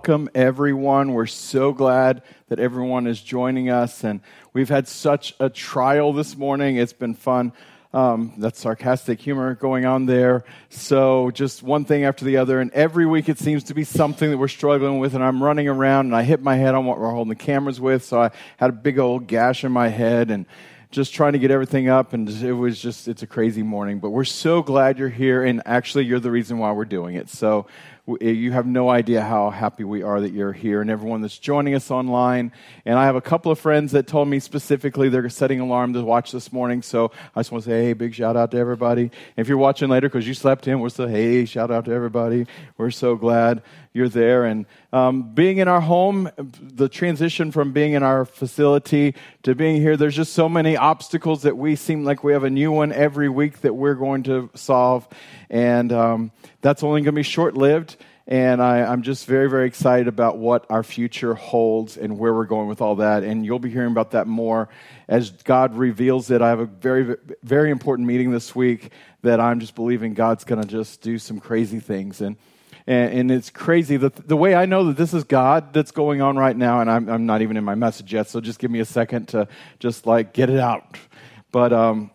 welcome 0.00 0.30
everyone. 0.34 1.12
We're 1.12 1.26
so 1.26 1.74
glad 1.74 2.22
that 2.48 2.58
everyone 2.58 3.06
is 3.06 3.20
joining 3.20 3.68
us. 3.68 4.02
And 4.02 4.22
we've 4.54 4.70
had 4.70 4.88
such 4.88 5.34
a 5.38 5.50
trial 5.50 6.14
this 6.14 6.38
morning. 6.38 6.78
It's 6.78 6.94
been 6.94 7.12
fun. 7.12 7.52
Um, 7.92 8.32
that's 8.38 8.58
sarcastic 8.58 9.20
humor 9.20 9.56
going 9.56 9.84
on 9.84 10.06
there. 10.06 10.44
So, 10.70 11.30
just 11.32 11.62
one 11.62 11.84
thing 11.84 12.04
after 12.04 12.24
the 12.24 12.38
other. 12.38 12.60
And 12.60 12.70
every 12.70 13.04
week 13.04 13.28
it 13.28 13.38
seems 13.38 13.64
to 13.64 13.74
be 13.74 13.84
something 13.84 14.30
that 14.30 14.38
we're 14.38 14.48
struggling 14.48 15.00
with. 15.00 15.14
And 15.14 15.22
I'm 15.22 15.42
running 15.42 15.68
around 15.68 16.06
and 16.06 16.16
I 16.16 16.22
hit 16.22 16.40
my 16.40 16.56
head 16.56 16.74
on 16.74 16.86
what 16.86 16.98
we're 16.98 17.10
holding 17.10 17.28
the 17.28 17.34
cameras 17.34 17.78
with. 17.78 18.02
So, 18.02 18.22
I 18.22 18.30
had 18.56 18.70
a 18.70 18.72
big 18.72 18.98
old 18.98 19.26
gash 19.26 19.64
in 19.64 19.72
my 19.72 19.88
head. 19.88 20.30
And 20.30 20.46
just 20.90 21.14
trying 21.14 21.34
to 21.34 21.38
get 21.38 21.52
everything 21.52 21.88
up 21.88 22.12
and 22.14 22.28
it 22.28 22.52
was 22.52 22.80
just 22.80 23.06
it's 23.06 23.22
a 23.22 23.26
crazy 23.26 23.62
morning 23.62 24.00
but 24.00 24.10
we're 24.10 24.24
so 24.24 24.60
glad 24.60 24.98
you're 24.98 25.08
here 25.08 25.44
and 25.44 25.62
actually 25.64 26.04
you're 26.04 26.18
the 26.18 26.30
reason 26.30 26.58
why 26.58 26.72
we're 26.72 26.84
doing 26.84 27.14
it 27.14 27.28
so 27.28 27.64
Eh, 28.08 28.30
you 28.30 28.52
have 28.52 28.66
no 28.66 28.88
idea 28.88 29.22
how 29.22 29.50
happy 29.50 29.84
we 29.84 30.02
are 30.02 30.20
that 30.20 30.32
you're 30.32 30.52
here 30.52 30.80
and 30.80 30.90
everyone 30.90 31.20
that's 31.20 31.38
joining 31.38 31.74
us 31.74 31.90
online. 31.90 32.52
And 32.84 32.98
I 32.98 33.04
have 33.04 33.16
a 33.16 33.20
couple 33.20 33.52
of 33.52 33.58
friends 33.58 33.92
that 33.92 34.06
told 34.06 34.28
me 34.28 34.40
specifically 34.40 35.08
they're 35.08 35.28
setting 35.28 35.60
alarm 35.60 35.92
to 35.94 36.02
watch 36.02 36.32
this 36.32 36.52
morning. 36.52 36.82
So 36.82 37.12
I 37.34 37.40
just 37.40 37.52
want 37.52 37.64
to 37.64 37.70
say, 37.70 37.84
hey, 37.84 37.92
big 37.92 38.14
shout 38.14 38.36
out 38.36 38.50
to 38.52 38.58
everybody. 38.58 39.10
If 39.36 39.48
you're 39.48 39.58
watching 39.58 39.88
later 39.88 40.08
because 40.08 40.26
you 40.26 40.34
slept 40.34 40.66
in, 40.68 40.80
we're 40.80 40.88
still, 40.88 41.08
hey, 41.08 41.44
shout 41.44 41.70
out 41.70 41.84
to 41.86 41.92
everybody. 41.92 42.46
We're 42.76 42.90
so 42.90 43.16
glad 43.16 43.62
you're 43.92 44.08
there. 44.08 44.44
And 44.44 44.66
um, 44.92 45.34
being 45.34 45.58
in 45.58 45.68
our 45.68 45.80
home, 45.80 46.30
the 46.36 46.88
transition 46.88 47.50
from 47.50 47.72
being 47.72 47.92
in 47.92 48.02
our 48.02 48.24
facility 48.24 49.14
to 49.42 49.54
being 49.54 49.80
here, 49.80 49.96
there's 49.96 50.16
just 50.16 50.32
so 50.32 50.48
many 50.48 50.76
obstacles 50.76 51.42
that 51.42 51.56
we 51.56 51.76
seem 51.76 52.04
like 52.04 52.22
we 52.22 52.32
have 52.32 52.44
a 52.44 52.50
new 52.50 52.70
one 52.70 52.92
every 52.92 53.28
week 53.28 53.60
that 53.62 53.74
we're 53.74 53.94
going 53.94 54.22
to 54.24 54.50
solve. 54.54 55.08
And 55.48 55.92
um, 55.92 56.32
that's 56.60 56.82
only 56.82 57.00
going 57.00 57.14
to 57.14 57.18
be 57.18 57.22
short 57.22 57.56
lived. 57.56 57.96
And 58.28 58.62
I, 58.62 58.92
am 58.92 59.02
just 59.02 59.26
very, 59.26 59.50
very 59.50 59.66
excited 59.66 60.06
about 60.06 60.38
what 60.38 60.64
our 60.70 60.84
future 60.84 61.34
holds 61.34 61.96
and 61.96 62.16
where 62.16 62.32
we're 62.32 62.44
going 62.44 62.68
with 62.68 62.80
all 62.80 62.96
that. 62.96 63.24
And 63.24 63.44
you'll 63.44 63.58
be 63.58 63.70
hearing 63.70 63.90
about 63.90 64.12
that 64.12 64.28
more 64.28 64.68
as 65.08 65.30
God 65.30 65.76
reveals 65.76 66.30
it. 66.30 66.40
I 66.40 66.50
have 66.50 66.60
a 66.60 66.66
very, 66.66 67.16
very 67.42 67.72
important 67.72 68.06
meeting 68.06 68.30
this 68.30 68.54
week 68.54 68.92
that 69.22 69.40
I'm 69.40 69.58
just 69.58 69.74
believing 69.74 70.14
God's 70.14 70.44
going 70.44 70.62
to 70.62 70.68
just 70.68 71.02
do 71.02 71.18
some 71.18 71.40
crazy 71.40 71.80
things. 71.80 72.20
And 72.20 72.36
and, 72.86 73.12
and, 73.12 73.30
it's 73.30 73.50
crazy. 73.50 73.96
The, 73.96 74.10
the 74.10 74.36
way 74.36 74.54
I 74.54 74.66
know 74.66 74.84
that 74.84 74.96
this 74.96 75.14
is 75.14 75.24
God 75.24 75.72
that's 75.72 75.90
going 75.90 76.22
on 76.22 76.36
right 76.36 76.56
now, 76.56 76.80
and 76.80 76.90
I'm, 76.90 77.08
I'm 77.08 77.26
not 77.26 77.42
even 77.42 77.56
in 77.56 77.64
my 77.64 77.74
message 77.74 78.12
yet, 78.12 78.28
so 78.28 78.40
just 78.40 78.58
give 78.58 78.70
me 78.70 78.80
a 78.80 78.84
second 78.84 79.28
to 79.28 79.48
just 79.78 80.06
like 80.06 80.32
get 80.32 80.50
it 80.50 80.58
out. 80.58 80.96
But 81.52 81.72
um, 81.72 82.10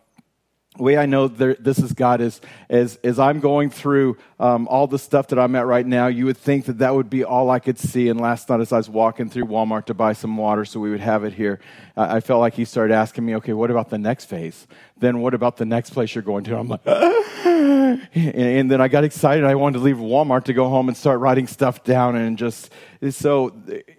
way 0.78 0.98
I 0.98 1.06
know 1.06 1.28
there, 1.28 1.56
this 1.56 1.80
is 1.80 1.94
God 1.94 2.22
is 2.22 2.42
as, 2.70 2.98
as 2.98 3.20
I'm 3.20 3.40
going 3.40 3.70
through 3.70 4.18
um, 4.40 4.68
all 4.68 4.88
the 4.88 5.00
stuff 5.00 5.28
that 5.30 5.40
I'm 5.40 5.56
at 5.56 5.66
right 5.66 5.86
now, 5.86 6.08
you 6.08 6.26
would 6.26 6.38
think 6.38 6.66
that 6.66 6.80
that 6.80 6.94
would 6.94 7.10
be 7.10 7.24
all 7.24 7.50
I 7.50 7.60
could 7.60 7.80
see. 7.80 8.10
And 8.10 8.20
last 8.20 8.50
night, 8.50 8.60
as 8.60 8.74
I 8.74 8.78
was 8.78 8.90
walking 8.90 9.30
through 9.30 9.46
Walmart 9.46 9.86
to 9.86 9.94
buy 9.94 10.14
some 10.14 10.36
water 10.36 10.66
so 10.66 10.80
we 10.80 10.90
would 10.90 11.00
have 11.00 11.24
it 11.24 11.34
here, 11.34 11.60
I 11.96 12.20
felt 12.20 12.42
like 12.42 12.54
He 12.54 12.66
started 12.66 12.94
asking 12.94 13.26
me, 13.26 13.36
okay, 13.38 13.54
what 13.54 13.72
about 13.72 13.90
the 13.90 13.98
next 13.98 14.26
phase? 14.26 14.68
Then 14.98 15.20
what 15.20 15.34
about 15.34 15.58
the 15.58 15.66
next 15.66 15.92
place 15.92 16.14
you're 16.16 16.22
going 16.22 16.44
to? 16.46 16.58
I'm 16.58 16.68
like, 16.68 16.82
and, 16.86 18.02
and 18.14 18.72
then 18.72 18.82
I 18.82 18.90
got 18.90 19.04
excited. 19.04 19.46
I 19.46 19.56
wanted 19.56 19.80
to 19.80 19.84
leave 19.84 19.98
Walmart 19.98 20.46
to 20.46 20.54
go 20.54 20.68
home 20.68 20.90
and 20.90 20.98
start 20.98 21.20
writing 21.20 21.48
stuff 21.48 21.84
down 21.84 22.16
and 22.16 22.38
just 22.38 22.72
so 23.12 23.52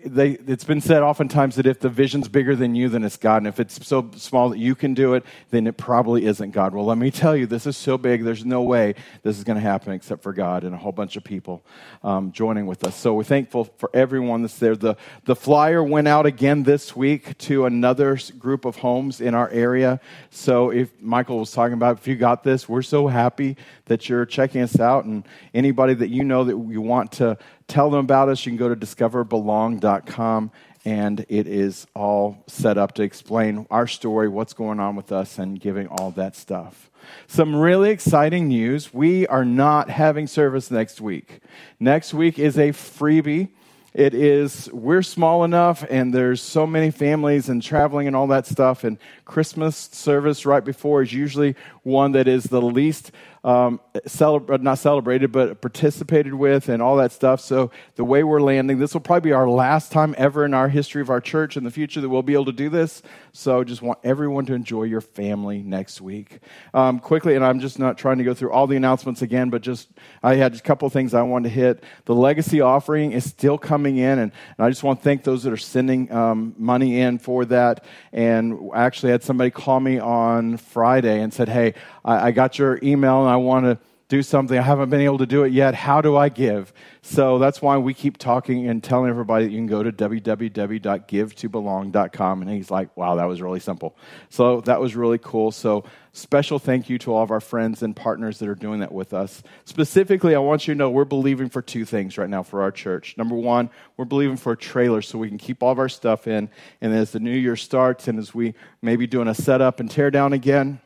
they, 0.04 0.30
it's 0.30 0.64
been 0.64 0.80
said 0.80 1.02
oftentimes 1.02 1.56
that 1.56 1.66
if 1.66 1.80
the 1.80 1.88
vision's 1.88 2.28
bigger 2.28 2.56
than 2.56 2.74
you, 2.74 2.88
then 2.88 3.04
it's 3.04 3.16
God. 3.16 3.38
And 3.38 3.46
if 3.46 3.60
it's 3.60 3.86
so 3.86 4.10
small 4.16 4.48
that 4.50 4.58
you 4.58 4.74
can 4.74 4.94
do 4.94 5.14
it, 5.14 5.24
then 5.50 5.66
it 5.66 5.76
probably 5.76 6.24
isn't 6.24 6.50
God. 6.50 6.74
Well, 6.74 6.84
let 6.84 6.98
me 6.98 7.10
tell 7.10 7.36
you, 7.36 7.46
this 7.46 7.66
is 7.66 7.76
so 7.76 7.98
big, 7.98 8.24
there's 8.24 8.44
no 8.44 8.62
way 8.62 8.94
this 9.22 9.38
is 9.38 9.44
going 9.44 9.56
to 9.56 9.62
happen 9.62 9.92
except 9.92 10.22
for 10.26 10.32
God 10.32 10.64
and 10.64 10.74
a 10.74 10.76
whole 10.76 10.90
bunch 10.90 11.16
of 11.16 11.22
people 11.22 11.64
um, 12.02 12.32
joining 12.32 12.66
with 12.66 12.82
us. 12.82 12.96
So 12.96 13.14
we're 13.14 13.22
thankful 13.22 13.66
for 13.78 13.88
everyone 13.94 14.42
that's 14.42 14.58
there. 14.58 14.74
The, 14.74 14.96
the 15.24 15.36
flyer 15.36 15.84
went 15.84 16.08
out 16.08 16.26
again 16.26 16.64
this 16.64 16.96
week 16.96 17.38
to 17.38 17.64
another 17.64 18.18
group 18.36 18.64
of 18.64 18.74
homes 18.74 19.20
in 19.20 19.36
our 19.36 19.48
area. 19.50 20.00
So 20.30 20.70
if 20.70 20.90
Michael 21.00 21.38
was 21.38 21.52
talking 21.52 21.74
about, 21.74 21.98
if 21.98 22.08
you 22.08 22.16
got 22.16 22.42
this, 22.42 22.68
we're 22.68 22.82
so 22.82 23.06
happy 23.06 23.56
that 23.84 24.08
you're 24.08 24.26
checking 24.26 24.62
us 24.62 24.80
out. 24.80 25.04
And 25.04 25.22
anybody 25.54 25.94
that 25.94 26.08
you 26.08 26.24
know 26.24 26.42
that 26.42 26.58
you 26.58 26.80
want 26.80 27.12
to 27.12 27.38
tell 27.68 27.88
them 27.88 28.00
about 28.00 28.28
us, 28.28 28.44
you 28.44 28.50
can 28.50 28.56
go 28.56 28.68
to 28.68 28.74
discoverbelong.com 28.74 30.50
and 30.84 31.24
it 31.28 31.46
is 31.46 31.86
all 31.94 32.42
set 32.48 32.78
up 32.78 32.94
to 32.94 33.04
explain 33.04 33.64
our 33.70 33.86
story, 33.86 34.26
what's 34.26 34.54
going 34.54 34.80
on 34.80 34.96
with 34.96 35.12
us, 35.12 35.38
and 35.38 35.60
giving 35.60 35.86
all 35.86 36.10
that 36.10 36.34
stuff. 36.34 36.90
Some 37.26 37.54
really 37.54 37.90
exciting 37.90 38.48
news. 38.48 38.92
We 38.92 39.26
are 39.26 39.44
not 39.44 39.90
having 39.90 40.26
service 40.26 40.70
next 40.70 41.00
week. 41.00 41.40
Next 41.80 42.14
week 42.14 42.38
is 42.38 42.58
a 42.58 42.70
freebie. 42.70 43.48
It 43.94 44.12
is, 44.12 44.70
we're 44.74 45.00
small 45.00 45.42
enough, 45.42 45.82
and 45.88 46.12
there's 46.12 46.42
so 46.42 46.66
many 46.66 46.90
families 46.90 47.48
and 47.48 47.62
traveling 47.62 48.06
and 48.06 48.14
all 48.14 48.26
that 48.26 48.46
stuff. 48.46 48.84
And 48.84 48.98
Christmas 49.24 49.74
service 49.74 50.44
right 50.44 50.62
before 50.62 51.00
is 51.00 51.14
usually 51.14 51.56
one 51.82 52.12
that 52.12 52.28
is 52.28 52.44
the 52.44 52.60
least 52.60 53.10
um, 53.46 53.78
celebra- 54.08 54.60
not 54.60 54.76
celebrated, 54.78 55.30
but 55.30 55.60
participated 55.60 56.34
with 56.34 56.68
and 56.68 56.82
all 56.82 56.96
that 56.96 57.12
stuff. 57.12 57.40
So 57.40 57.70
the 57.94 58.04
way 58.04 58.24
we're 58.24 58.40
landing, 58.40 58.78
this 58.80 58.92
will 58.92 59.00
probably 59.00 59.30
be 59.30 59.32
our 59.32 59.48
last 59.48 59.92
time 59.92 60.16
ever 60.18 60.44
in 60.44 60.52
our 60.52 60.68
history 60.68 61.00
of 61.00 61.10
our 61.10 61.20
church 61.20 61.56
in 61.56 61.62
the 61.62 61.70
future 61.70 62.00
that 62.00 62.08
we'll 62.08 62.22
be 62.22 62.32
able 62.32 62.46
to 62.46 62.52
do 62.52 62.68
this. 62.68 63.02
So 63.32 63.62
just 63.62 63.82
want 63.82 64.00
everyone 64.02 64.46
to 64.46 64.54
enjoy 64.54 64.84
your 64.84 65.00
family 65.00 65.62
next 65.62 66.00
week. 66.00 66.40
Um, 66.74 66.98
quickly, 66.98 67.36
and 67.36 67.44
I'm 67.44 67.60
just 67.60 67.78
not 67.78 67.96
trying 67.98 68.18
to 68.18 68.24
go 68.24 68.34
through 68.34 68.50
all 68.50 68.66
the 68.66 68.76
announcements 68.76 69.22
again, 69.22 69.48
but 69.48 69.62
just 69.62 69.90
I 70.24 70.34
had 70.34 70.56
a 70.56 70.60
couple 70.60 70.90
things 70.90 71.14
I 71.14 71.22
wanted 71.22 71.50
to 71.50 71.54
hit. 71.54 71.84
The 72.06 72.16
legacy 72.16 72.60
offering 72.60 73.12
is 73.12 73.24
still 73.24 73.58
coming 73.58 73.98
in, 73.98 74.18
and, 74.18 74.32
and 74.58 74.66
I 74.66 74.70
just 74.70 74.82
want 74.82 74.98
to 74.98 75.04
thank 75.04 75.22
those 75.22 75.44
that 75.44 75.52
are 75.52 75.56
sending 75.56 76.10
um, 76.10 76.56
money 76.58 77.00
in 77.00 77.18
for 77.18 77.44
that. 77.44 77.84
And 78.12 78.70
I 78.74 78.84
actually 78.84 79.12
had 79.12 79.22
somebody 79.22 79.52
call 79.52 79.78
me 79.78 80.00
on 80.00 80.56
Friday 80.56 81.20
and 81.20 81.32
said, 81.32 81.48
Hey, 81.48 81.74
I, 82.04 82.28
I 82.28 82.30
got 82.32 82.58
your 82.58 82.80
email 82.82 83.20
and 83.20 83.30
I 83.30 83.35
want 83.36 83.64
to 83.64 83.78
do 84.08 84.22
something. 84.22 84.56
I 84.56 84.62
haven't 84.62 84.90
been 84.90 85.00
able 85.00 85.18
to 85.18 85.26
do 85.26 85.42
it 85.42 85.52
yet. 85.52 85.74
How 85.74 86.00
do 86.00 86.16
I 86.16 86.28
give? 86.28 86.72
So 87.02 87.40
that's 87.40 87.60
why 87.60 87.76
we 87.76 87.92
keep 87.92 88.18
talking 88.18 88.68
and 88.68 88.80
telling 88.82 89.10
everybody 89.10 89.46
that 89.46 89.50
you 89.50 89.58
can 89.58 89.66
go 89.66 89.82
to 89.82 89.90
www.givetobelong.com. 89.90 92.42
And 92.42 92.50
he's 92.50 92.70
like, 92.70 92.96
wow, 92.96 93.16
that 93.16 93.24
was 93.24 93.42
really 93.42 93.58
simple. 93.58 93.96
So 94.28 94.60
that 94.62 94.80
was 94.80 94.94
really 94.94 95.18
cool. 95.18 95.50
So 95.50 95.82
special 96.12 96.60
thank 96.60 96.88
you 96.88 96.98
to 96.98 97.12
all 97.12 97.24
of 97.24 97.32
our 97.32 97.40
friends 97.40 97.82
and 97.82 97.96
partners 97.96 98.38
that 98.38 98.48
are 98.48 98.54
doing 98.54 98.78
that 98.80 98.92
with 98.92 99.12
us. 99.12 99.42
Specifically, 99.64 100.36
I 100.36 100.38
want 100.38 100.68
you 100.68 100.74
to 100.74 100.78
know 100.78 100.88
we're 100.88 101.04
believing 101.04 101.48
for 101.48 101.60
two 101.60 101.84
things 101.84 102.16
right 102.16 102.30
now 102.30 102.44
for 102.44 102.62
our 102.62 102.70
church. 102.70 103.16
Number 103.16 103.34
one, 103.34 103.70
we're 103.96 104.04
believing 104.04 104.36
for 104.36 104.52
a 104.52 104.56
trailer 104.56 105.02
so 105.02 105.18
we 105.18 105.28
can 105.28 105.38
keep 105.38 105.64
all 105.64 105.72
of 105.72 105.80
our 105.80 105.88
stuff 105.88 106.28
in. 106.28 106.48
And 106.80 106.94
as 106.94 107.10
the 107.10 107.18
new 107.18 107.36
year 107.36 107.56
starts 107.56 108.06
and 108.06 108.20
as 108.20 108.32
we 108.32 108.54
maybe 108.82 109.08
doing 109.08 109.26
a 109.26 109.34
setup 109.34 109.80
and 109.80 109.90
tear 109.90 110.12
down 110.12 110.32
again, 110.32 110.80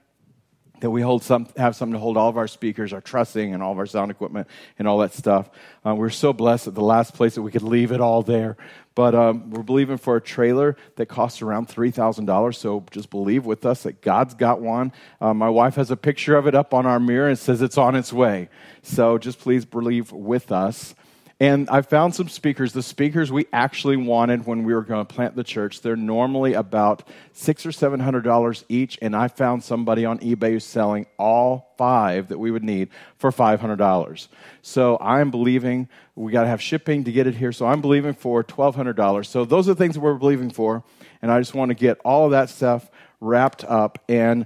that 0.80 0.90
we 0.90 1.02
hold 1.02 1.22
some, 1.22 1.46
have 1.56 1.76
something 1.76 1.94
to 1.94 1.98
hold 1.98 2.16
all 2.16 2.28
of 2.28 2.36
our 2.36 2.48
speakers, 2.48 2.92
our 2.92 3.00
trussing, 3.00 3.54
and 3.54 3.62
all 3.62 3.72
of 3.72 3.78
our 3.78 3.86
sound 3.86 4.10
equipment 4.10 4.48
and 4.78 4.88
all 4.88 4.98
that 4.98 5.12
stuff. 5.12 5.50
Uh, 5.86 5.94
we're 5.94 6.10
so 6.10 6.32
blessed 6.32 6.68
at 6.68 6.74
the 6.74 6.82
last 6.82 7.14
place 7.14 7.34
that 7.34 7.42
we 7.42 7.50
could 7.50 7.62
leave 7.62 7.92
it 7.92 8.00
all 8.00 8.22
there. 8.22 8.56
But 8.94 9.14
um, 9.14 9.50
we're 9.50 9.62
believing 9.62 9.98
for 9.98 10.16
a 10.16 10.20
trailer 10.20 10.76
that 10.96 11.06
costs 11.06 11.42
around 11.42 11.68
$3,000. 11.68 12.54
So 12.54 12.84
just 12.90 13.08
believe 13.08 13.46
with 13.46 13.64
us 13.64 13.84
that 13.84 14.02
God's 14.02 14.34
got 14.34 14.60
one. 14.60 14.92
Uh, 15.20 15.32
my 15.32 15.48
wife 15.48 15.76
has 15.76 15.90
a 15.90 15.96
picture 15.96 16.36
of 16.36 16.46
it 16.46 16.54
up 16.54 16.74
on 16.74 16.86
our 16.86 16.98
mirror 16.98 17.28
and 17.28 17.38
says 17.38 17.62
it's 17.62 17.78
on 17.78 17.94
its 17.94 18.12
way. 18.12 18.48
So 18.82 19.16
just 19.16 19.38
please 19.38 19.64
believe 19.64 20.12
with 20.12 20.50
us. 20.50 20.94
And 21.40 21.70
I 21.70 21.80
found 21.80 22.14
some 22.14 22.28
speakers. 22.28 22.74
The 22.74 22.82
speakers 22.82 23.32
we 23.32 23.46
actually 23.50 23.96
wanted 23.96 24.44
when 24.44 24.62
we 24.62 24.74
were 24.74 24.82
going 24.82 25.06
to 25.06 25.14
plant 25.14 25.36
the 25.36 25.42
church, 25.42 25.80
they're 25.80 25.96
normally 25.96 26.52
about 26.52 27.08
six 27.32 27.64
or 27.64 27.72
seven 27.72 27.98
hundred 27.98 28.24
dollars 28.24 28.62
each. 28.68 28.98
And 29.00 29.16
I 29.16 29.28
found 29.28 29.64
somebody 29.64 30.04
on 30.04 30.18
eBay 30.18 30.52
who's 30.52 30.64
selling 30.64 31.06
all 31.18 31.74
five 31.78 32.28
that 32.28 32.38
we 32.38 32.50
would 32.50 32.62
need 32.62 32.90
for 33.16 33.32
five 33.32 33.58
hundred 33.58 33.76
dollars. 33.76 34.28
So 34.60 34.98
I'm 35.00 35.30
believing 35.30 35.88
we 36.14 36.30
got 36.30 36.42
to 36.42 36.48
have 36.48 36.60
shipping 36.60 37.04
to 37.04 37.12
get 37.12 37.26
it 37.26 37.36
here. 37.36 37.52
So 37.52 37.64
I'm 37.64 37.80
believing 37.80 38.12
for 38.12 38.42
twelve 38.42 38.76
hundred 38.76 38.96
dollars. 38.96 39.26
So 39.26 39.46
those 39.46 39.66
are 39.66 39.72
the 39.72 39.78
things 39.78 39.98
we're 39.98 40.14
believing 40.14 40.50
for. 40.50 40.84
And 41.22 41.32
I 41.32 41.40
just 41.40 41.54
want 41.54 41.70
to 41.70 41.74
get 41.74 41.98
all 42.04 42.26
of 42.26 42.32
that 42.32 42.50
stuff 42.50 42.90
wrapped 43.18 43.64
up. 43.64 43.98
And 44.10 44.44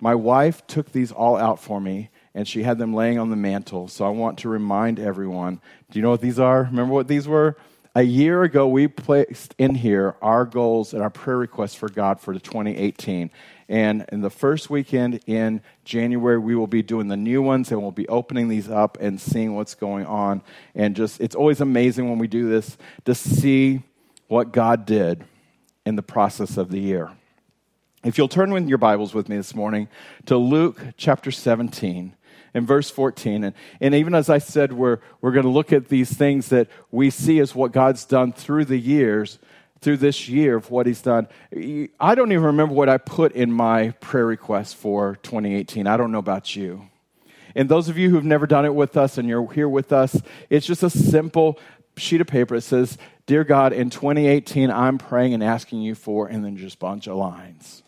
my 0.00 0.16
wife 0.16 0.66
took 0.66 0.90
these 0.90 1.12
all 1.12 1.36
out 1.36 1.60
for 1.60 1.80
me 1.80 2.10
and 2.36 2.46
she 2.46 2.62
had 2.62 2.76
them 2.76 2.92
laying 2.92 3.18
on 3.18 3.30
the 3.30 3.36
mantle. 3.36 3.88
So 3.88 4.04
I 4.04 4.10
want 4.10 4.38
to 4.40 4.48
remind 4.50 5.00
everyone 5.00 5.58
do 5.90 5.98
you 5.98 6.02
know 6.02 6.10
what 6.10 6.20
these 6.20 6.38
are? 6.38 6.64
Remember 6.64 6.92
what 6.92 7.08
these 7.08 7.26
were? 7.26 7.56
A 7.94 8.02
year 8.02 8.42
ago, 8.42 8.68
we 8.68 8.88
placed 8.88 9.54
in 9.56 9.74
here 9.74 10.16
our 10.20 10.44
goals 10.44 10.92
and 10.92 11.02
our 11.02 11.08
prayer 11.08 11.38
requests 11.38 11.74
for 11.74 11.88
God 11.88 12.20
for 12.20 12.34
the 12.34 12.40
2018. 12.40 13.30
And 13.70 14.04
in 14.12 14.20
the 14.20 14.28
first 14.28 14.68
weekend 14.68 15.20
in 15.26 15.62
January, 15.86 16.38
we 16.38 16.54
will 16.54 16.66
be 16.66 16.82
doing 16.82 17.08
the 17.08 17.16
new 17.16 17.40
ones 17.40 17.72
and 17.72 17.80
we'll 17.80 17.90
be 17.90 18.06
opening 18.08 18.48
these 18.48 18.68
up 18.68 18.98
and 19.00 19.18
seeing 19.18 19.56
what's 19.56 19.74
going 19.74 20.04
on. 20.04 20.42
And 20.74 20.94
just, 20.94 21.22
it's 21.22 21.34
always 21.34 21.62
amazing 21.62 22.10
when 22.10 22.18
we 22.18 22.28
do 22.28 22.50
this 22.50 22.76
to 23.06 23.14
see 23.14 23.80
what 24.28 24.52
God 24.52 24.84
did 24.84 25.24
in 25.86 25.96
the 25.96 26.02
process 26.02 26.58
of 26.58 26.70
the 26.70 26.80
year. 26.80 27.10
If 28.04 28.18
you'll 28.18 28.28
turn 28.28 28.52
with 28.52 28.68
your 28.68 28.78
Bibles 28.78 29.14
with 29.14 29.30
me 29.30 29.36
this 29.36 29.54
morning 29.54 29.88
to 30.26 30.36
Luke 30.36 30.78
chapter 30.98 31.30
17. 31.30 32.12
In 32.56 32.64
verse 32.64 32.88
14. 32.90 33.44
And, 33.44 33.54
and 33.82 33.94
even 33.94 34.14
as 34.14 34.30
I 34.30 34.38
said, 34.38 34.72
we're, 34.72 34.98
we're 35.20 35.32
going 35.32 35.44
to 35.44 35.50
look 35.50 35.74
at 35.74 35.88
these 35.88 36.10
things 36.10 36.48
that 36.48 36.68
we 36.90 37.10
see 37.10 37.38
as 37.38 37.54
what 37.54 37.70
God's 37.70 38.06
done 38.06 38.32
through 38.32 38.64
the 38.64 38.78
years, 38.78 39.38
through 39.82 39.98
this 39.98 40.26
year 40.26 40.56
of 40.56 40.70
what 40.70 40.86
He's 40.86 41.02
done. 41.02 41.28
I 42.00 42.14
don't 42.14 42.32
even 42.32 42.44
remember 42.44 42.74
what 42.74 42.88
I 42.88 42.96
put 42.96 43.32
in 43.32 43.52
my 43.52 43.90
prayer 44.00 44.24
request 44.24 44.76
for 44.76 45.16
2018. 45.22 45.86
I 45.86 45.98
don't 45.98 46.10
know 46.10 46.18
about 46.18 46.56
you. 46.56 46.88
And 47.54 47.68
those 47.68 47.90
of 47.90 47.98
you 47.98 48.08
who've 48.08 48.24
never 48.24 48.46
done 48.46 48.64
it 48.64 48.74
with 48.74 48.96
us 48.96 49.18
and 49.18 49.28
you're 49.28 49.52
here 49.52 49.68
with 49.68 49.92
us, 49.92 50.18
it's 50.48 50.66
just 50.66 50.82
a 50.82 50.90
simple 50.90 51.58
sheet 51.98 52.22
of 52.22 52.26
paper. 52.26 52.54
It 52.54 52.62
says, 52.62 52.96
Dear 53.26 53.44
God, 53.44 53.74
in 53.74 53.90
2018, 53.90 54.70
I'm 54.70 54.96
praying 54.96 55.34
and 55.34 55.44
asking 55.44 55.82
you 55.82 55.94
for, 55.94 56.26
and 56.26 56.42
then 56.42 56.56
just 56.56 56.78
bunch 56.78 57.06
of 57.06 57.16
lines. 57.16 57.82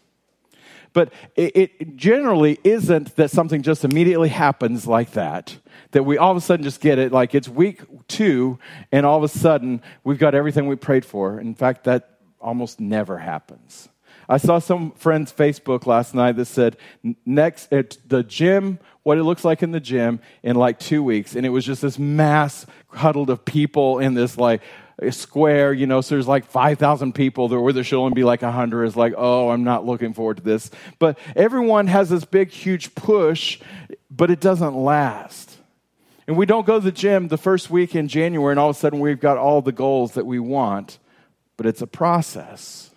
But 0.99 1.13
it, 1.37 1.57
it, 1.57 1.97
generally 1.97 2.59
isn't 2.65 3.15
that 3.15 3.31
something 3.31 3.63
just 3.63 3.85
immediately 3.85 4.31
happens 4.31 4.85
like 4.85 5.13
that, 5.13 5.57
that 5.93 6.03
we 6.03 6.19
all 6.19 6.33
of 6.33 6.37
a 6.37 6.41
sudden 6.41 6.65
just 6.65 6.81
get 6.81 6.99
it, 6.99 7.13
like 7.13 7.37
it's 7.37 7.49
week 7.49 7.83
two, 8.09 8.59
and 8.91 9.07
all 9.07 9.17
of 9.17 9.23
a 9.23 9.29
sudden 9.29 9.81
we've 10.03 10.19
got 10.19 10.35
everything 10.35 10.67
we 10.67 10.75
prayed 10.75 11.05
for. 11.05 11.39
In 11.39 11.55
fact, 11.55 11.85
that 11.85 12.19
almost 12.41 12.81
never 12.81 13.17
happens. 13.17 13.89
I 14.29 14.39
saw 14.39 14.59
some 14.59 14.91
friend's 14.91 15.33
Facebook 15.33 15.87
last 15.87 16.17
night 16.17 16.33
that 16.33 16.47
said, 16.47 16.77
next 17.25 17.73
uh, 17.73 17.77
at 17.77 17.97
the 18.05 18.25
gym, 18.25 18.81
what 19.05 19.19
it 19.19 19.23
looks 19.23 19.45
like 19.45 19.63
in 19.63 19.71
the 19.71 19.79
gym 19.79 20.19
in 20.43 20.57
like 20.57 20.81
two 20.81 21.05
weeks. 21.05 21.37
And 21.37 21.47
it 21.47 21.51
was 21.51 21.65
just 21.65 21.83
this 21.83 21.97
mass 21.97 22.67
huddled 22.89 23.31
of 23.31 23.45
people 23.45 24.01
in 24.01 24.15
this 24.15 24.37
like 24.37 24.63
square, 25.11 25.73
you 25.73 25.87
know, 25.87 26.01
so 26.01 26.15
there's 26.15 26.29
like 26.29 26.47
5,000 26.47 27.15
people 27.15 27.49
there 27.49 27.61
where 27.61 27.73
there 27.73 27.85
should 27.85 28.01
only 28.01 28.15
be 28.15 28.25
like 28.25 28.43
100 28.43 28.85
is 28.85 28.97
like, 28.97 29.15
oh, 29.17 29.51
I'm 29.51 29.65
not 29.65 29.87
looking 29.87 30.13
forward 30.13 30.39
to 30.39 30.43
this. 30.43 30.71
But 30.99 31.19
everyone 31.37 31.87
has 31.87 32.09
this 32.09 32.25
big, 32.25 32.51
huge 32.51 32.95
push, 32.95 33.61
but 34.11 34.31
it 34.31 34.41
doesn't 34.41 34.75
last. 34.75 35.57
And 36.27 36.37
we 36.37 36.47
don't 36.47 36.67
go 36.67 36.79
to 36.79 36.85
the 36.85 36.93
gym 36.93 37.29
the 37.29 37.39
first 37.39 37.71
week 37.71 37.95
in 37.95 38.09
January 38.09 38.53
and 38.53 38.61
all 38.61 38.71
of 38.71 38.77
a 38.77 38.79
sudden 38.79 39.01
we've 39.01 39.21
got 39.21 39.39
all 39.39 39.63
the 39.63 39.73
goals 39.73 40.13
that 40.15 40.27
we 40.27 40.39
want, 40.39 40.99
but 41.57 41.65
it's 41.65 41.81
a 41.81 41.87
process. 41.87 42.91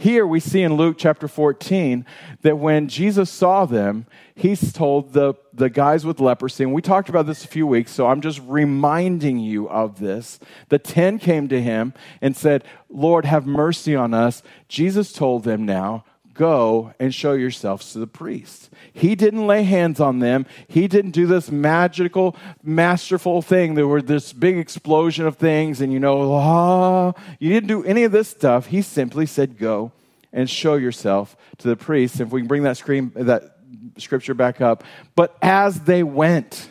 Here 0.00 0.26
we 0.26 0.40
see 0.40 0.62
in 0.62 0.78
Luke 0.78 0.96
chapter 0.98 1.28
14 1.28 2.06
that 2.40 2.56
when 2.56 2.88
Jesus 2.88 3.28
saw 3.28 3.66
them, 3.66 4.06
he's 4.34 4.72
told 4.72 5.12
the, 5.12 5.34
the 5.52 5.68
guys 5.68 6.06
with 6.06 6.20
leprosy, 6.20 6.64
and 6.64 6.72
we 6.72 6.80
talked 6.80 7.10
about 7.10 7.26
this 7.26 7.44
a 7.44 7.48
few 7.48 7.66
weeks, 7.66 7.92
so 7.92 8.06
I'm 8.06 8.22
just 8.22 8.40
reminding 8.46 9.40
you 9.40 9.68
of 9.68 9.98
this. 9.98 10.40
The 10.70 10.78
ten 10.78 11.18
came 11.18 11.48
to 11.48 11.60
him 11.60 11.92
and 12.22 12.34
said, 12.34 12.64
Lord, 12.88 13.26
have 13.26 13.44
mercy 13.44 13.94
on 13.94 14.14
us. 14.14 14.42
Jesus 14.68 15.12
told 15.12 15.44
them 15.44 15.66
now, 15.66 16.06
go 16.40 16.94
and 16.98 17.14
show 17.14 17.34
yourselves 17.34 17.92
to 17.92 17.98
the 17.98 18.06
priests. 18.06 18.70
He 18.94 19.14
didn't 19.14 19.46
lay 19.46 19.62
hands 19.62 20.00
on 20.00 20.20
them. 20.20 20.46
He 20.68 20.88
didn't 20.88 21.10
do 21.10 21.26
this 21.26 21.50
magical, 21.50 22.34
masterful 22.62 23.42
thing. 23.42 23.74
There 23.74 23.86
were 23.86 24.00
this 24.00 24.32
big 24.32 24.56
explosion 24.56 25.26
of 25.26 25.36
things, 25.36 25.82
and 25.82 25.92
you 25.92 26.00
know, 26.00 26.32
ah, 26.32 27.12
you 27.38 27.50
didn't 27.50 27.68
do 27.68 27.84
any 27.84 28.04
of 28.04 28.12
this 28.12 28.28
stuff. 28.28 28.68
He 28.68 28.80
simply 28.80 29.26
said, 29.26 29.58
go 29.58 29.92
and 30.32 30.48
show 30.48 30.76
yourself 30.76 31.36
to 31.58 31.68
the 31.68 31.76
priests. 31.76 32.20
If 32.20 32.30
we 32.30 32.40
can 32.40 32.48
bring 32.48 32.62
that 32.62 32.78
screen, 32.78 33.12
that 33.16 33.58
scripture 33.98 34.32
back 34.32 34.62
up. 34.62 34.82
But 35.14 35.36
as 35.42 35.82
they 35.82 36.02
went, 36.02 36.70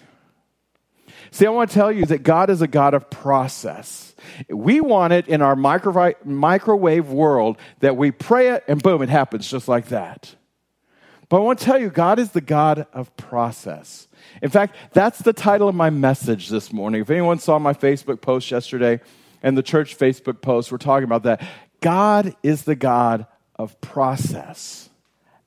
see, 1.30 1.45
I 1.45 1.51
want 1.51 1.69
to 1.69 1.75
tell 1.75 1.92
you 1.92 2.07
that 2.07 2.24
God 2.24 2.50
is 2.50 2.63
a 2.63 2.68
God 2.68 2.95
of 2.95 3.12
process. 3.12 4.08
We 4.50 4.81
want 4.81 5.13
it 5.13 5.27
in 5.27 5.42
our 5.42 5.56
microwave 5.56 7.10
world 7.10 7.57
that 7.80 7.98
we 7.98 8.12
pray 8.12 8.50
it 8.50 8.63
and 8.68 8.81
boom, 8.81 9.01
it 9.01 9.10
happens 9.10 9.50
just 9.50 9.68
like 9.68 9.88
that. 9.88 10.36
But 11.30 11.38
I 11.38 11.39
want 11.42 11.60
to 11.60 11.66
tell 11.66 11.77
you, 11.77 11.89
God 11.89 12.18
is 12.18 12.31
the 12.31 12.42
God 12.42 12.88
of 12.92 13.16
process. 13.16 14.07
In 14.42 14.50
fact, 14.50 14.75
that's 14.94 15.19
the 15.19 15.33
title 15.33 15.69
of 15.69 15.75
my 15.75 15.92
message 15.92 16.50
this 16.50 16.74
morning. 16.74 17.01
If 17.01 17.10
anyone 17.12 17.38
saw 17.38 17.60
my 17.60 17.74
Facebook 17.74 18.19
post 18.21 18.50
yesterday 18.50 19.00
and 19.44 19.56
the 19.56 19.63
church 19.63 19.95
Facebook 19.98 20.42
post, 20.42 20.71
we're 20.71 20.80
talking 20.80 21.04
about 21.04 21.24
that. 21.24 21.48
God 21.81 22.36
is 22.42 22.63
the 22.63 22.75
God 22.75 23.27
of 23.56 23.80
process 23.80 24.89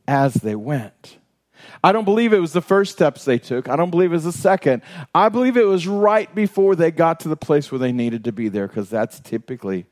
as 0.06 0.34
they 0.34 0.54
went. 0.54 1.18
I 1.84 1.92
don't 1.92 2.04
believe 2.04 2.32
it 2.32 2.40
was 2.40 2.52
the 2.52 2.62
first 2.62 2.92
steps 2.92 3.24
they 3.24 3.38
took. 3.38 3.68
I 3.68 3.76
don't 3.76 3.90
believe 3.90 4.12
it 4.12 4.16
was 4.16 4.24
the 4.24 4.32
second. 4.32 4.82
I 5.14 5.28
believe 5.28 5.56
it 5.56 5.66
was 5.66 5.86
right 5.86 6.32
before 6.34 6.76
they 6.76 6.90
got 6.90 7.20
to 7.20 7.28
the 7.28 7.36
place 7.36 7.70
where 7.70 7.78
they 7.78 7.92
needed 7.92 8.24
to 8.24 8.32
be 8.32 8.48
there 8.48 8.68
because 8.68 8.88
that's 8.90 9.20
typically 9.20 9.86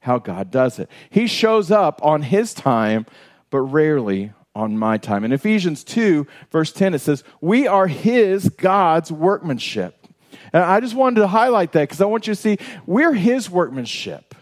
how 0.00 0.18
God 0.18 0.50
does 0.50 0.78
it. 0.78 0.90
He 1.10 1.26
shows 1.26 1.70
up 1.70 2.00
on 2.04 2.22
his 2.22 2.54
time, 2.54 3.06
but 3.50 3.60
rarely 3.60 4.32
on 4.54 4.78
my 4.78 4.96
time. 4.98 5.24
In 5.24 5.32
Ephesians 5.32 5.84
2, 5.84 6.26
verse 6.50 6.72
10, 6.72 6.94
it 6.94 7.00
says, 7.00 7.22
We 7.40 7.66
are 7.66 7.86
his, 7.86 8.48
God's 8.48 9.12
workmanship. 9.12 10.06
And 10.52 10.62
I 10.62 10.80
just 10.80 10.94
wanted 10.94 11.20
to 11.20 11.26
highlight 11.26 11.72
that 11.72 11.82
because 11.82 12.00
I 12.00 12.06
want 12.06 12.26
you 12.26 12.34
to 12.34 12.40
see 12.40 12.58
we're 12.86 13.12
his 13.12 13.50
workmanship. 13.50 14.34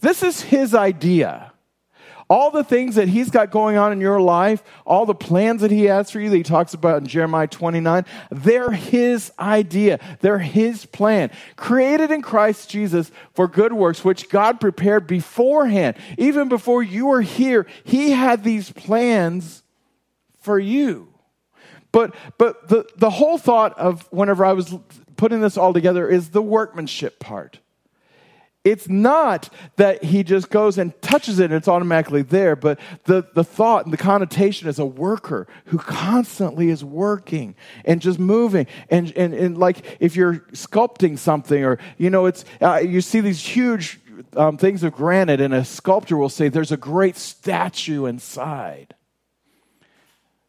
This 0.00 0.22
is 0.22 0.40
his 0.40 0.74
idea. 0.74 1.47
All 2.30 2.50
the 2.50 2.64
things 2.64 2.96
that 2.96 3.08
he's 3.08 3.30
got 3.30 3.50
going 3.50 3.76
on 3.76 3.90
in 3.90 4.00
your 4.00 4.20
life, 4.20 4.62
all 4.84 5.06
the 5.06 5.14
plans 5.14 5.62
that 5.62 5.70
he 5.70 5.84
has 5.84 6.10
for 6.10 6.20
you 6.20 6.28
that 6.28 6.36
he 6.36 6.42
talks 6.42 6.74
about 6.74 7.00
in 7.00 7.08
Jeremiah 7.08 7.46
29, 7.46 8.04
they're 8.30 8.72
his 8.72 9.32
idea. 9.38 9.98
They're 10.20 10.38
his 10.38 10.84
plan. 10.84 11.30
Created 11.56 12.10
in 12.10 12.20
Christ 12.20 12.68
Jesus 12.68 13.10
for 13.32 13.48
good 13.48 13.72
works, 13.72 14.04
which 14.04 14.28
God 14.28 14.60
prepared 14.60 15.06
beforehand. 15.06 15.96
Even 16.18 16.48
before 16.48 16.82
you 16.82 17.06
were 17.06 17.22
here, 17.22 17.66
he 17.84 18.10
had 18.10 18.44
these 18.44 18.70
plans 18.70 19.62
for 20.40 20.58
you. 20.58 21.08
But, 21.92 22.14
but 22.36 22.68
the, 22.68 22.86
the 22.96 23.10
whole 23.10 23.38
thought 23.38 23.78
of 23.78 24.06
whenever 24.12 24.44
I 24.44 24.52
was 24.52 24.74
putting 25.16 25.40
this 25.40 25.56
all 25.56 25.72
together 25.72 26.08
is 26.08 26.30
the 26.30 26.42
workmanship 26.42 27.18
part. 27.18 27.58
It's 28.64 28.88
not 28.88 29.48
that 29.76 30.02
he 30.04 30.22
just 30.22 30.50
goes 30.50 30.78
and 30.78 31.00
touches 31.00 31.38
it 31.38 31.46
and 31.46 31.54
it's 31.54 31.68
automatically 31.68 32.22
there, 32.22 32.56
but 32.56 32.78
the, 33.04 33.26
the 33.34 33.44
thought 33.44 33.84
and 33.84 33.92
the 33.92 33.98
connotation 33.98 34.68
is 34.68 34.78
a 34.78 34.84
worker 34.84 35.46
who 35.66 35.78
constantly 35.78 36.68
is 36.68 36.84
working 36.84 37.54
and 37.84 38.02
just 38.02 38.18
moving. 38.18 38.66
And, 38.90 39.12
and, 39.16 39.32
and 39.32 39.56
like 39.56 39.98
if 40.00 40.16
you're 40.16 40.40
sculpting 40.52 41.18
something 41.18 41.64
or, 41.64 41.78
you 41.96 42.10
know, 42.10 42.26
it's, 42.26 42.44
uh, 42.60 42.82
you 42.84 43.00
see 43.00 43.20
these 43.20 43.40
huge 43.40 44.00
um, 44.36 44.58
things 44.58 44.82
of 44.82 44.92
granite 44.92 45.40
and 45.40 45.54
a 45.54 45.64
sculptor 45.64 46.16
will 46.16 46.28
say 46.28 46.48
there's 46.48 46.72
a 46.72 46.76
great 46.76 47.16
statue 47.16 48.06
inside. 48.06 48.94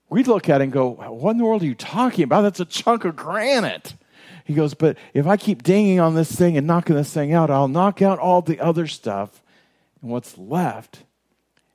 We'd 0.09 0.27
look 0.27 0.49
at 0.49 0.61
it 0.61 0.63
and 0.65 0.73
go, 0.73 0.89
what 0.89 1.31
in 1.31 1.37
the 1.37 1.45
world 1.45 1.61
are 1.61 1.67
you 1.67 1.75
talking 1.75 2.23
about? 2.23 2.41
That's 2.41 2.59
a 2.59 2.65
chunk 2.65 3.05
of 3.05 3.15
granite. 3.15 3.93
He 4.49 4.55
goes, 4.55 4.73
But 4.73 4.97
if 5.13 5.27
I 5.27 5.37
keep 5.37 5.61
dinging 5.61 5.99
on 5.99 6.15
this 6.15 6.31
thing 6.31 6.57
and 6.57 6.65
knocking 6.65 6.95
this 6.95 7.13
thing 7.13 7.33
out, 7.33 7.51
I'll 7.51 7.67
knock 7.67 8.01
out 8.01 8.17
all 8.17 8.41
the 8.41 8.59
other 8.59 8.87
stuff. 8.87 9.43
And 10.01 10.09
what's 10.09 10.39
left 10.39 11.03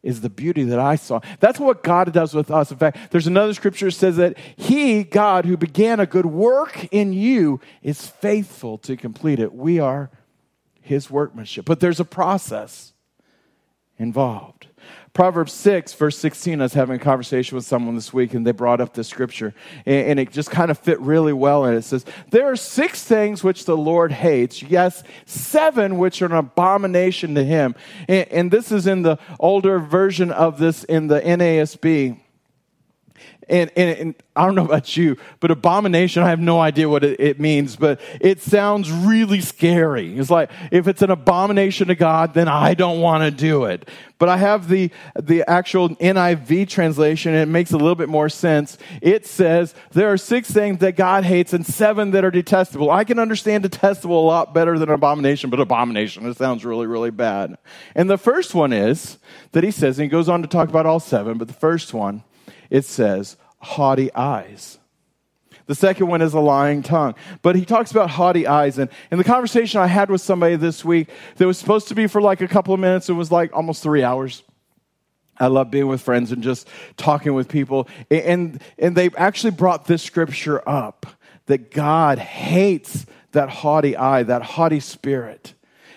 is 0.02 0.22
the 0.22 0.28
beauty 0.28 0.64
that 0.64 0.80
I 0.80 0.96
saw. 0.96 1.20
That's 1.38 1.60
what 1.60 1.84
God 1.84 2.12
does 2.12 2.34
with 2.34 2.50
us. 2.50 2.72
In 2.72 2.76
fact, 2.76 3.12
there's 3.12 3.28
another 3.28 3.54
scripture 3.54 3.86
that 3.86 3.92
says 3.92 4.16
that 4.16 4.36
He, 4.56 5.04
God, 5.04 5.44
who 5.44 5.56
began 5.56 6.00
a 6.00 6.04
good 6.04 6.26
work 6.26 6.88
in 6.90 7.12
you, 7.12 7.60
is 7.80 8.08
faithful 8.08 8.76
to 8.78 8.96
complete 8.96 9.38
it. 9.38 9.54
We 9.54 9.78
are 9.78 10.10
His 10.80 11.08
workmanship. 11.08 11.66
But 11.66 11.78
there's 11.78 12.00
a 12.00 12.04
process 12.04 12.92
involved. 13.98 14.66
Proverbs 15.14 15.52
6, 15.52 15.94
verse 15.94 16.18
16, 16.18 16.60
I 16.60 16.64
was 16.64 16.72
having 16.72 16.96
a 16.96 16.98
conversation 16.98 17.54
with 17.54 17.64
someone 17.64 17.94
this 17.94 18.12
week 18.12 18.34
and 18.34 18.44
they 18.44 18.50
brought 18.50 18.80
up 18.80 18.94
this 18.94 19.06
scripture 19.06 19.54
and, 19.86 20.18
it 20.18 20.32
just 20.32 20.50
kind 20.50 20.72
of 20.72 20.78
fit 20.78 21.00
really 21.00 21.32
well. 21.32 21.64
And 21.64 21.78
it 21.78 21.82
says, 21.82 22.04
There 22.30 22.50
are 22.50 22.56
six 22.56 23.04
things 23.04 23.44
which 23.44 23.64
the 23.64 23.76
Lord 23.76 24.10
hates. 24.10 24.60
Yes, 24.60 25.04
seven 25.24 25.98
which 25.98 26.20
are 26.20 26.26
an 26.26 26.32
abomination 26.32 27.36
to 27.36 27.44
him. 27.44 27.76
And, 28.08 28.28
and 28.28 28.50
this 28.50 28.72
is 28.72 28.88
in 28.88 29.02
the 29.02 29.18
older 29.38 29.78
version 29.78 30.32
of 30.32 30.58
this 30.58 30.82
in 30.82 31.06
the 31.06 31.20
NASB. 31.20 32.18
And, 33.48 33.70
and, 33.76 33.98
and, 33.98 34.14
I 34.36 34.46
don't 34.46 34.56
know 34.56 34.64
about 34.64 34.96
you, 34.96 35.16
but 35.38 35.52
abomination, 35.52 36.22
I 36.24 36.30
have 36.30 36.40
no 36.40 36.58
idea 36.60 36.88
what 36.88 37.04
it, 37.04 37.20
it, 37.20 37.38
means, 37.38 37.76
but 37.76 38.00
it 38.20 38.42
sounds 38.42 38.90
really 38.90 39.40
scary. 39.40 40.18
It's 40.18 40.28
like, 40.28 40.50
if 40.72 40.88
it's 40.88 41.02
an 41.02 41.10
abomination 41.10 41.86
to 41.86 41.94
God, 41.94 42.34
then 42.34 42.48
I 42.48 42.74
don't 42.74 43.00
want 43.00 43.22
to 43.22 43.30
do 43.30 43.66
it. 43.66 43.88
But 44.18 44.28
I 44.28 44.38
have 44.38 44.68
the, 44.68 44.90
the 45.20 45.48
actual 45.48 45.90
NIV 45.90 46.68
translation, 46.68 47.32
and 47.32 47.42
it 47.42 47.52
makes 47.52 47.70
a 47.70 47.76
little 47.76 47.94
bit 47.94 48.08
more 48.08 48.28
sense. 48.28 48.76
It 49.00 49.24
says, 49.24 49.72
there 49.92 50.12
are 50.12 50.16
six 50.16 50.50
things 50.50 50.78
that 50.78 50.96
God 50.96 51.22
hates 51.22 51.52
and 51.52 51.64
seven 51.64 52.10
that 52.10 52.24
are 52.24 52.32
detestable. 52.32 52.90
I 52.90 53.04
can 53.04 53.20
understand 53.20 53.62
detestable 53.62 54.24
a 54.24 54.26
lot 54.26 54.52
better 54.52 54.78
than 54.80 54.88
abomination, 54.88 55.48
but 55.48 55.60
abomination, 55.60 56.26
it 56.26 56.36
sounds 56.36 56.64
really, 56.64 56.88
really 56.88 57.10
bad. 57.10 57.56
And 57.94 58.10
the 58.10 58.18
first 58.18 58.52
one 58.52 58.72
is 58.72 59.18
that 59.52 59.62
he 59.62 59.70
says, 59.70 59.98
and 59.98 60.04
he 60.04 60.08
goes 60.08 60.28
on 60.28 60.42
to 60.42 60.48
talk 60.48 60.68
about 60.68 60.86
all 60.86 61.00
seven, 61.00 61.38
but 61.38 61.46
the 61.46 61.54
first 61.54 61.94
one, 61.94 62.24
it 62.74 62.84
says, 62.84 63.36
haughty 63.58 64.12
eyes. 64.14 64.80
The 65.66 65.76
second 65.76 66.08
one 66.08 66.20
is 66.20 66.34
a 66.34 66.40
lying 66.40 66.82
tongue. 66.82 67.14
But 67.40 67.54
he 67.54 67.64
talks 67.64 67.92
about 67.92 68.10
haughty 68.10 68.48
eyes. 68.48 68.78
And 68.78 68.90
in 69.12 69.18
the 69.18 69.22
conversation 69.22 69.80
I 69.80 69.86
had 69.86 70.10
with 70.10 70.20
somebody 70.20 70.56
this 70.56 70.84
week 70.84 71.08
that 71.36 71.46
was 71.46 71.56
supposed 71.56 71.86
to 71.88 71.94
be 71.94 72.08
for 72.08 72.20
like 72.20 72.40
a 72.40 72.48
couple 72.48 72.74
of 72.74 72.80
minutes, 72.80 73.08
it 73.08 73.12
was 73.12 73.30
like 73.30 73.54
almost 73.54 73.80
three 73.80 74.02
hours. 74.02 74.42
I 75.38 75.46
love 75.46 75.70
being 75.70 75.86
with 75.86 76.02
friends 76.02 76.32
and 76.32 76.42
just 76.42 76.66
talking 76.96 77.32
with 77.32 77.48
people. 77.48 77.88
And, 78.10 78.60
and 78.76 78.96
they 78.96 79.10
actually 79.16 79.52
brought 79.52 79.86
this 79.86 80.02
scripture 80.02 80.68
up 80.68 81.06
that 81.46 81.70
God 81.70 82.18
hates 82.18 83.06
that 83.30 83.50
haughty 83.50 83.96
eye, 83.96 84.24
that 84.24 84.42
haughty 84.42 84.80
spirit. 84.80 85.54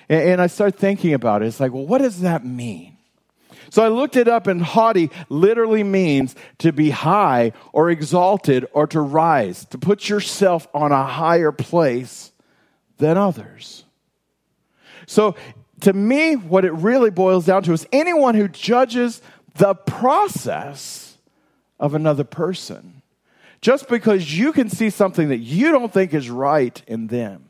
And, 0.10 0.30
and 0.30 0.42
I 0.42 0.46
start 0.46 0.76
thinking 0.76 1.16
about 1.16 1.42
it. 1.42 1.48
It's 1.48 1.60
like, 1.60 1.74
well, 1.74 1.88
what 1.88 2.04
does 2.04 2.22
that 2.22 2.46
mean? 2.46 2.97
So 3.70 3.84
I 3.84 3.90
looked 3.90 4.16
it 4.16 4.28
up, 4.28 4.48
and 4.48 4.62
haughty 4.62 5.10
literally 5.30 5.84
means 5.84 6.36
to 6.60 6.72
be 6.72 6.90
high 6.90 7.54
or 7.74 7.90
exalted 7.90 8.66
or 8.74 8.88
to 8.88 9.02
rise, 9.02 9.66
to 9.66 9.78
put 9.78 10.10
yourself 10.10 10.68
on 10.74 10.92
a 10.92 11.04
higher 11.04 11.52
place 11.52 12.32
than 12.98 13.18
others. 13.18 13.86
So 15.06 15.36
to 15.82 15.94
me, 15.94 16.36
what 16.36 16.66
it 16.66 16.74
really 16.74 17.12
boils 17.12 17.46
down 17.46 17.64
to 17.64 17.74
is 17.74 17.88
anyone 17.92 18.36
who 18.36 18.48
judges 18.48 19.22
the 19.56 19.76
process 19.76 21.18
of 21.80 21.94
another 21.94 22.24
person 22.24 23.02
just 23.62 23.88
because 23.88 24.38
you 24.38 24.52
can 24.52 24.70
see 24.70 24.90
something 24.90 25.30
that 25.30 25.40
you 25.40 25.72
don't 25.72 25.92
think 25.92 26.14
is 26.14 26.30
right 26.30 26.82
in 26.88 27.08
them. 27.08 27.50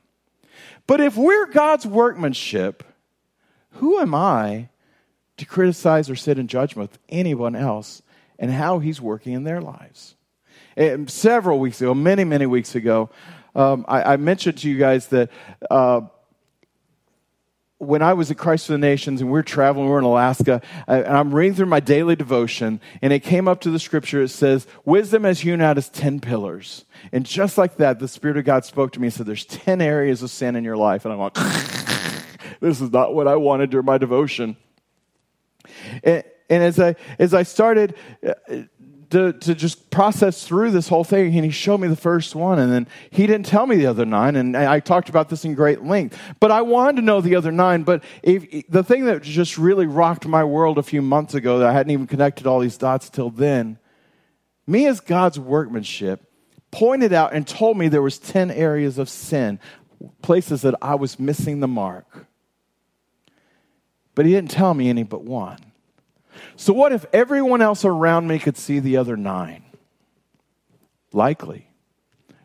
But 0.86 1.02
if 1.02 1.18
we're 1.18 1.48
God's 1.48 1.86
workmanship, 1.86 2.84
who 3.72 4.00
am 4.00 4.16
I 4.16 4.70
to 5.38 5.46
criticize 5.46 6.10
or 6.10 6.16
sit 6.16 6.38
in 6.40 6.48
judgment 6.48 6.92
with 6.92 7.00
anyone 7.10 7.56
else 7.56 8.02
and 8.40 8.52
how 8.52 8.80
he's 8.80 9.02
working 9.02 9.34
in 9.34 9.44
their 9.44 9.62
lives? 9.62 10.16
And 10.76 11.10
several 11.10 11.60
weeks 11.60 11.82
ago, 11.82 11.94
many, 11.94 12.24
many 12.24 12.46
weeks 12.46 12.76
ago, 12.76 13.10
um, 13.56 13.86
I, 13.88 14.14
I, 14.14 14.18
mentioned 14.18 14.60
to 14.60 14.70
you 14.70 14.78
guys 14.78 15.08
that 15.08 15.32
uh, 15.72 16.02
when 17.80 18.04
I 18.04 18.14
was 18.14 18.30
at 18.30 18.38
Christ 18.38 18.68
for 18.68 18.74
the 18.74 18.78
Nations 18.78 19.22
and 19.22 19.32
we 19.32 19.40
are 19.40 19.44
traveling, 19.44 19.88
we 19.88 19.94
are 19.94 20.00
in 20.00 20.04
Alaska, 20.04 20.62
and 20.88 21.08
I'm 21.08 21.34
reading 21.34 21.56
through 21.56 21.68
my 21.68 21.80
daily 21.80 22.16
devotion, 22.16 22.80
and 23.02 23.14
it 23.14 23.22
came 23.22 23.48
up 23.48 23.62
to 23.62 23.72
the 23.72 23.80
scripture. 23.80 24.22
It 24.22 24.30
says, 24.30 24.68
Wisdom 24.86 25.24
has 25.24 25.40
hewn 25.40 25.62
out 25.62 25.78
as 25.78 25.90
10 25.90 26.20
pillars. 26.20 26.86
And 27.12 27.26
just 27.26 27.58
like 27.58 27.78
that, 27.78 28.00
the 28.00 28.08
Spirit 28.08 28.38
of 28.38 28.46
God 28.46 28.66
spoke 28.66 28.94
to 28.94 29.00
me 29.00 29.08
and 29.08 29.14
said, 29.14 29.26
There's 29.26 29.46
10 29.46 29.82
areas 29.82 30.24
of 30.24 30.32
sin 30.32 30.56
in 30.56 30.64
your 30.64 30.78
life. 30.78 31.06
And 31.06 31.14
I'm 31.14 31.20
like, 31.20 31.34
This 32.60 32.82
is 32.82 32.92
not 32.92 33.14
what 33.14 33.28
I 33.28 33.36
wanted 33.36 33.70
during 33.70 33.86
my 33.86 33.98
devotion. 33.98 34.58
And, 36.04 36.24
and 36.50 36.64
as 36.64 36.80
I, 36.80 36.96
as 37.20 37.34
I 37.34 37.44
started, 37.44 37.96
uh, 38.26 38.64
to, 39.10 39.34
to 39.34 39.56
just 39.56 39.90
process 39.90 40.46
through 40.46 40.72
this 40.72 40.90
whole 40.90 41.04
thing. 41.04 41.34
And 41.34 41.46
he 41.46 41.52
showed 41.52 41.80
me 41.80 41.88
the 41.88 41.96
first 41.96 42.36
one, 42.36 42.60
and 42.60 42.72
then 42.72 42.88
he 43.10 43.28
didn't 43.28 43.46
tell 43.46 43.66
me 43.66 43.78
the 43.78 43.86
other 43.86 44.06
nine. 44.06 44.36
And 44.36 44.56
I 44.56 44.80
talked 44.80 45.10
about 45.10 45.30
this 45.30 45.46
in 45.46 45.54
great 45.54 45.84
length. 45.84 46.20
But 46.40 46.52
I 46.52 46.62
wanted 46.62 46.98
to 46.98 47.02
know 47.04 47.22
the 47.22 47.36
other 47.36 47.52
nine. 47.52 47.84
But 47.84 48.04
if, 48.22 48.68
the 48.70 48.84
thing 48.84 49.06
that 49.06 49.24
just 49.24 49.58
really 49.58 49.88
rocked 49.88 50.28
my 50.28 50.44
world 50.44 50.78
a 50.78 50.84
few 50.84 51.02
months 51.02 51.34
ago, 51.34 51.60
that 51.60 51.70
I 51.70 51.74
hadn't 51.74 51.92
even 51.92 52.08
connected 52.08 52.48
all 52.48 52.60
these 52.60 52.78
dots 52.78 53.10
till 53.10 53.30
then, 53.30 53.80
me 54.66 54.86
as 54.88 55.00
God's 55.00 55.40
workmanship 55.40 56.24
pointed 56.72 57.14
out 57.14 57.34
and 57.34 57.48
told 57.48 57.78
me 57.78 57.88
there 57.88 58.02
was 58.02 58.20
10 58.20 58.52
areas 58.52 58.98
of 58.98 59.10
sin, 59.10 59.60
places 60.22 60.62
that 60.64 60.76
I 60.82 60.96
was 60.96 61.18
missing 61.18 61.62
the 61.62 61.68
mark. 61.68 62.28
But 64.16 64.26
he 64.26 64.34
didn't 64.34 64.52
tell 64.52 64.74
me 64.74 64.90
any 64.90 65.04
but 65.04 65.24
one. 65.24 65.60
So, 66.60 66.74
what 66.74 66.92
if 66.92 67.06
everyone 67.14 67.62
else 67.62 67.86
around 67.86 68.28
me 68.28 68.40
could 68.40 68.58
see 68.58 68.80
the 68.80 68.98
other 68.98 69.16
nine? 69.16 69.64
Likely. 71.14 71.70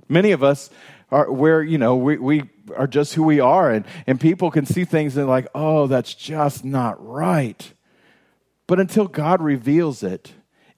Many 0.07 0.33
of 0.33 0.42
us 0.42 0.69
are 1.11 1.33
where, 1.33 1.62
you 1.62 1.78
know, 1.78 1.97
we, 1.97 2.19
we 2.19 2.42
are 2.76 2.87
just 2.87 3.14
who 3.14 3.23
we 3.23 3.40
are, 3.40 3.71
and, 3.71 3.87
and 4.07 4.21
people 4.21 4.50
can 4.50 4.66
see 4.66 4.85
things 4.85 5.16
and 5.16 5.26
like, 5.26 5.49
oh, 5.54 5.87
that's 5.87 6.14
just 6.14 6.62
not 6.62 7.04
right. 7.04 7.73
But 8.66 8.78
until 8.78 9.09
God 9.09 9.40
reveals 9.40 10.02
it, 10.02 10.33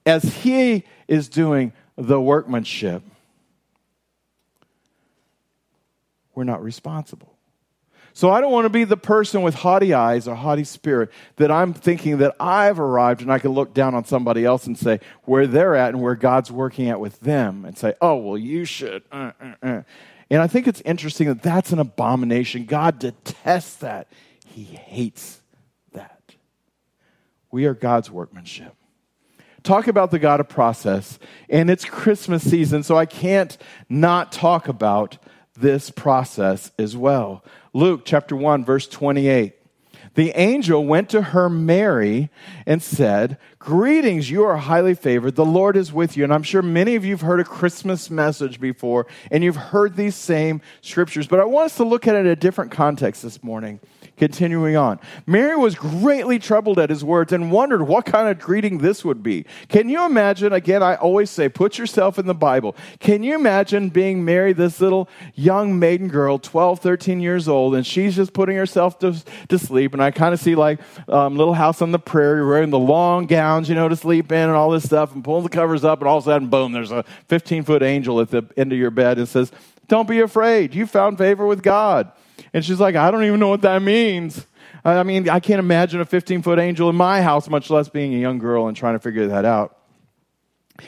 as 0.05 0.23
He 0.23 0.85
is 1.09 1.27
doing 1.27 1.73
the 1.97 2.21
workmanship, 2.21 3.03
we're 6.33 6.45
not 6.45 6.63
responsible. 6.63 7.34
So 8.15 8.31
I 8.31 8.39
don't 8.39 8.53
want 8.53 8.63
to 8.63 8.69
be 8.69 8.85
the 8.85 8.95
person 8.95 9.41
with 9.41 9.55
haughty 9.55 9.93
eyes 9.93 10.25
or 10.25 10.35
haughty 10.35 10.63
spirit 10.63 11.11
that 11.35 11.51
I'm 11.51 11.73
thinking 11.73 12.19
that 12.19 12.33
I've 12.39 12.79
arrived 12.79 13.21
and 13.21 13.29
I 13.29 13.39
can 13.39 13.51
look 13.51 13.73
down 13.73 13.93
on 13.93 14.05
somebody 14.05 14.45
else 14.45 14.67
and 14.67 14.79
say 14.79 15.01
where 15.23 15.45
they're 15.45 15.75
at 15.75 15.89
and 15.89 16.01
where 16.01 16.15
God's 16.15 16.49
working 16.49 16.87
at 16.87 17.01
with 17.01 17.19
them 17.19 17.65
and 17.65 17.77
say, 17.77 17.93
oh, 17.99 18.15
well, 18.15 18.37
you 18.37 18.63
should. 18.63 19.03
Uh, 19.11 19.31
uh, 19.41 19.53
uh. 19.61 19.81
And 20.29 20.41
I 20.41 20.47
think 20.47 20.65
it's 20.65 20.79
interesting 20.85 21.27
that 21.27 21.43
that's 21.43 21.73
an 21.73 21.79
abomination. 21.79 22.63
God 22.63 22.99
detests 22.99 23.75
that, 23.79 24.07
He 24.45 24.63
hates 24.63 25.41
that. 25.91 26.35
We 27.51 27.65
are 27.65 27.73
God's 27.73 28.09
workmanship 28.09 28.73
talk 29.63 29.87
about 29.87 30.11
the 30.11 30.19
God 30.19 30.39
of 30.39 30.47
process, 30.47 31.17
and 31.49 31.71
it's 31.71 31.83
Christmas 31.85 32.47
season, 32.47 32.83
so 32.83 32.95
I 32.97 33.07
can't 33.07 33.57
not 33.89 34.31
talk 34.31 34.67
about 34.67 35.17
this 35.57 35.89
process 35.89 36.71
as 36.77 36.95
well. 36.95 37.43
Luke 37.75 38.03
chapter 38.05 38.37
1, 38.37 38.63
verse 38.63 38.87
28. 38.87 39.53
The 40.13 40.31
angel 40.39 40.85
went 40.85 41.09
to 41.09 41.21
her, 41.21 41.49
Mary, 41.49 42.29
and 42.65 42.81
said, 42.81 43.37
Greetings, 43.59 44.29
you 44.29 44.45
are 44.45 44.55
highly 44.55 44.93
favored. 44.93 45.35
The 45.35 45.43
Lord 45.43 45.75
is 45.75 45.91
with 45.91 46.15
you. 46.15 46.23
And 46.23 46.33
I'm 46.33 46.41
sure 46.41 46.61
many 46.61 46.95
of 46.95 47.03
you 47.03 47.11
have 47.11 47.21
heard 47.21 47.41
a 47.41 47.43
Christmas 47.43 48.09
message 48.09 48.61
before, 48.61 49.07
and 49.29 49.43
you've 49.43 49.57
heard 49.57 49.97
these 49.97 50.15
same 50.15 50.61
scriptures. 50.79 51.27
But 51.27 51.41
I 51.41 51.43
want 51.43 51.65
us 51.65 51.75
to 51.75 51.83
look 51.83 52.07
at 52.07 52.15
it 52.15 52.19
in 52.19 52.27
a 52.27 52.35
different 52.37 52.71
context 52.71 53.21
this 53.23 53.43
morning. 53.43 53.81
Continuing 54.17 54.77
on. 54.77 54.97
Mary 55.25 55.57
was 55.57 55.75
greatly 55.75 56.39
troubled 56.39 56.79
at 56.79 56.89
his 56.89 57.03
words 57.03 57.33
and 57.33 57.51
wondered 57.51 57.83
what 57.83 58.05
kind 58.05 58.29
of 58.29 58.39
greeting 58.39 58.77
this 58.77 59.03
would 59.03 59.21
be. 59.21 59.45
Can 59.67 59.89
you 59.89 60.05
imagine? 60.05 60.53
Again, 60.53 60.81
I 60.81 60.95
always 60.95 61.29
say, 61.29 61.49
put 61.49 61.77
yourself 61.77 62.17
in 62.17 62.25
the 62.25 62.33
Bible. 62.33 62.77
Can 62.99 63.23
you 63.23 63.35
imagine 63.35 63.89
being 63.89 64.23
Mary, 64.23 64.53
this 64.53 64.79
little 64.79 65.09
young 65.33 65.77
maiden 65.77 66.07
girl, 66.07 66.39
12, 66.39 66.79
13 66.79 67.19
years 67.19 67.49
old, 67.49 67.75
and 67.75 67.85
she's 67.85 68.15
just 68.15 68.31
putting 68.31 68.55
herself 68.55 68.99
to, 68.99 69.21
to 69.49 69.59
sleep? 69.59 69.91
And 69.91 70.01
I 70.01 70.11
kind 70.11 70.33
of 70.33 70.39
see 70.39 70.55
like 70.55 70.79
um, 71.09 71.35
Little 71.35 71.53
House 71.53 71.81
on 71.81 71.91
the 71.91 71.99
Prairie 71.99 72.45
wearing 72.45 72.69
the 72.69 72.79
long 72.79 73.25
gowns, 73.25 73.67
you 73.67 73.75
know, 73.75 73.89
to 73.89 73.97
sleep 73.97 74.31
in 74.31 74.47
and 74.47 74.53
all 74.53 74.69
this 74.69 74.85
stuff 74.85 75.13
and 75.13 75.25
pulling 75.25 75.43
the 75.43 75.49
covers 75.49 75.83
up, 75.83 75.99
and 75.99 76.07
all 76.07 76.19
of 76.19 76.23
a 76.23 76.25
sudden, 76.25 76.47
boom, 76.47 76.71
there's 76.71 76.91
a 76.91 77.03
15 77.27 77.63
foot 77.63 77.83
angel 77.83 78.21
at 78.21 78.29
the 78.29 78.43
end 78.55 78.71
of 78.71 78.79
your 78.79 78.91
bed 78.91 79.17
and 79.17 79.27
says, 79.27 79.51
Don't 79.89 80.07
be 80.07 80.21
afraid. 80.21 80.73
You 80.73 80.87
found 80.87 81.17
favor 81.17 81.45
with 81.45 81.61
God. 81.61 82.13
And 82.53 82.63
she's 82.63 82.79
like, 82.79 82.95
I 82.95 83.11
don't 83.11 83.23
even 83.23 83.39
know 83.39 83.49
what 83.49 83.61
that 83.61 83.81
means. 83.81 84.45
I 84.83 85.03
mean, 85.03 85.29
I 85.29 85.39
can't 85.39 85.59
imagine 85.59 85.99
a 85.99 86.05
15 86.05 86.41
foot 86.41 86.59
angel 86.59 86.89
in 86.89 86.95
my 86.95 87.21
house, 87.21 87.49
much 87.49 87.69
less 87.69 87.89
being 87.89 88.13
a 88.13 88.17
young 88.17 88.37
girl 88.37 88.67
and 88.67 88.77
trying 88.77 88.93
to 88.93 88.99
figure 88.99 89.27
that 89.27 89.45
out. 89.45 89.77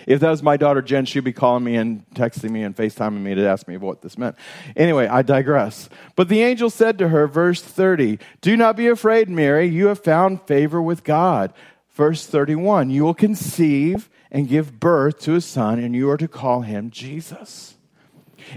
If 0.06 0.20
that 0.20 0.30
was 0.30 0.44
my 0.44 0.58
daughter 0.58 0.82
Jen, 0.82 1.06
she'd 1.06 1.22
be 1.22 1.34
calling 1.34 1.64
me 1.64 1.76
and 1.76 2.06
texting 2.10 2.52
me 2.52 2.64
and 2.64 2.76
FaceTiming 2.76 3.22
me 3.22 3.36
to 3.36 3.48
ask 3.48 3.68
me 3.68 3.78
what 3.78 4.02
this 4.02 4.18
meant. 4.18 4.36
Anyway, 4.76 5.08
I 5.08 5.22
digress. 5.22 5.90
But 6.16 6.28
the 6.28 6.42
angel 6.42 6.70
said 6.70 6.98
to 6.98 7.10
her, 7.10 7.26
verse 7.26 7.62
30, 7.62 8.20
Do 8.42 8.58
not 8.58 8.76
be 8.76 8.88
afraid, 8.88 9.30
Mary. 9.30 9.68
You 9.68 9.88
have 9.88 10.04
found 10.04 10.42
favor 10.44 10.82
with 10.82 11.04
God. 11.04 11.54
Verse 11.92 12.26
31, 12.28 12.90
You 12.90 13.04
will 13.06 13.14
conceive 13.14 14.10
and 14.30 14.50
give 14.50 14.80
birth 14.80 15.20
to 15.22 15.36
a 15.36 15.42
son, 15.42 15.80
and 15.80 15.96
you 15.96 16.10
are 16.10 16.18
to 16.18 16.28
call 16.28 16.62
him 16.62 16.92
Jesus. 16.92 17.77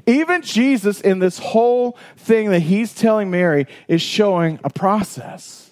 Even 0.06 0.42
Jesus, 0.42 1.00
in 1.00 1.18
this 1.18 1.38
whole 1.38 1.96
thing 2.16 2.50
that 2.50 2.60
he's 2.60 2.94
telling 2.94 3.30
Mary, 3.30 3.66
is 3.88 4.02
showing 4.02 4.58
a 4.64 4.70
process. 4.70 5.70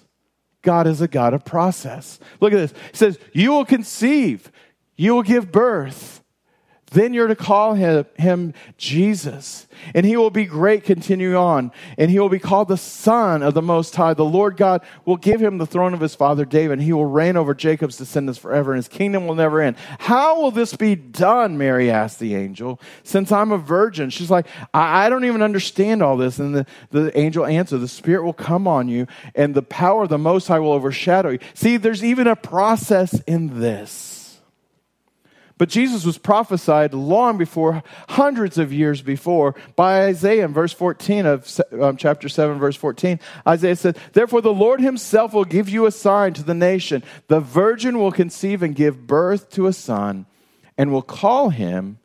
God 0.61 0.87
is 0.87 1.01
a 1.01 1.07
God 1.07 1.33
of 1.33 1.45
process. 1.45 2.19
Look 2.39 2.53
at 2.53 2.57
this. 2.57 2.73
He 2.91 2.97
says, 2.97 3.19
You 3.33 3.51
will 3.51 3.65
conceive, 3.65 4.51
you 4.95 5.15
will 5.15 5.23
give 5.23 5.51
birth 5.51 6.23
then 6.91 7.13
you're 7.13 7.27
to 7.27 7.35
call 7.35 7.73
him, 7.73 8.05
him, 8.15 8.53
Jesus. 8.77 9.67
And 9.93 10.05
he 10.05 10.17
will 10.17 10.29
be 10.29 10.45
great, 10.45 10.83
continue 10.83 11.35
on. 11.35 11.71
And 11.97 12.09
he 12.09 12.19
will 12.19 12.29
be 12.29 12.39
called 12.39 12.67
the 12.67 12.77
Son 12.77 13.43
of 13.43 13.53
the 13.53 13.61
Most 13.61 13.95
High. 13.95 14.13
The 14.13 14.25
Lord 14.25 14.57
God 14.57 14.81
will 15.05 15.17
give 15.17 15.41
him 15.41 15.57
the 15.57 15.65
throne 15.65 15.93
of 15.93 15.99
his 15.99 16.15
father 16.15 16.45
David. 16.45 16.73
And 16.73 16.81
he 16.81 16.93
will 16.93 17.05
reign 17.05 17.37
over 17.37 17.53
Jacob's 17.53 17.97
descendants 17.97 18.39
forever, 18.39 18.71
and 18.71 18.77
his 18.77 18.87
kingdom 18.87 19.27
will 19.27 19.35
never 19.35 19.61
end. 19.61 19.77
How 19.99 20.41
will 20.41 20.51
this 20.51 20.75
be 20.75 20.95
done? 20.95 21.57
Mary 21.57 21.91
asked 21.91 22.19
the 22.19 22.35
angel. 22.35 22.79
Since 23.03 23.31
I'm 23.31 23.51
a 23.51 23.57
virgin. 23.57 24.09
She's 24.09 24.31
like, 24.31 24.47
I, 24.73 25.05
I 25.05 25.09
don't 25.09 25.25
even 25.25 25.41
understand 25.41 26.01
all 26.01 26.17
this. 26.17 26.39
And 26.39 26.55
the, 26.55 26.65
the 26.91 27.17
angel 27.17 27.45
answered, 27.45 27.79
The 27.79 27.87
Spirit 27.87 28.23
will 28.23 28.33
come 28.33 28.67
on 28.67 28.87
you, 28.87 29.07
and 29.35 29.53
the 29.53 29.61
power 29.61 30.03
of 30.03 30.09
the 30.09 30.17
Most 30.17 30.47
High 30.47 30.59
will 30.59 30.73
overshadow 30.73 31.29
you. 31.29 31.39
See, 31.53 31.77
there's 31.77 32.03
even 32.03 32.27
a 32.27 32.35
process 32.35 33.19
in 33.21 33.59
this. 33.59 34.08
But 35.59 35.67
Jesus 35.67 36.05
was 36.05 36.17
prophesied 36.17 36.93
long 36.93 37.37
before, 37.37 37.83
hundreds 38.07 38.57
of 38.57 38.71
years 38.71 39.01
before, 39.01 39.55
by 39.75 40.05
Isaiah 40.05 40.45
in 40.45 40.53
verse 40.53 40.71
14 40.71 41.25
of 41.25 41.61
um, 41.73 41.97
chapter 41.97 42.29
7, 42.29 42.57
verse 42.57 42.77
14. 42.77 43.19
Isaiah 43.45 43.75
said, 43.75 43.97
Therefore 44.13 44.41
the 44.41 44.53
Lord 44.53 44.79
himself 44.79 45.33
will 45.33 45.43
give 45.43 45.67
you 45.67 45.85
a 45.85 45.91
sign 45.91 46.33
to 46.35 46.43
the 46.43 46.53
nation. 46.53 47.03
The 47.27 47.41
virgin 47.41 47.99
will 47.99 48.13
conceive 48.13 48.63
and 48.63 48.73
give 48.73 49.05
birth 49.05 49.49
to 49.51 49.67
a 49.67 49.73
son, 49.73 50.25
and 50.77 50.93
will 50.93 51.01
call 51.01 51.49
him 51.49 51.99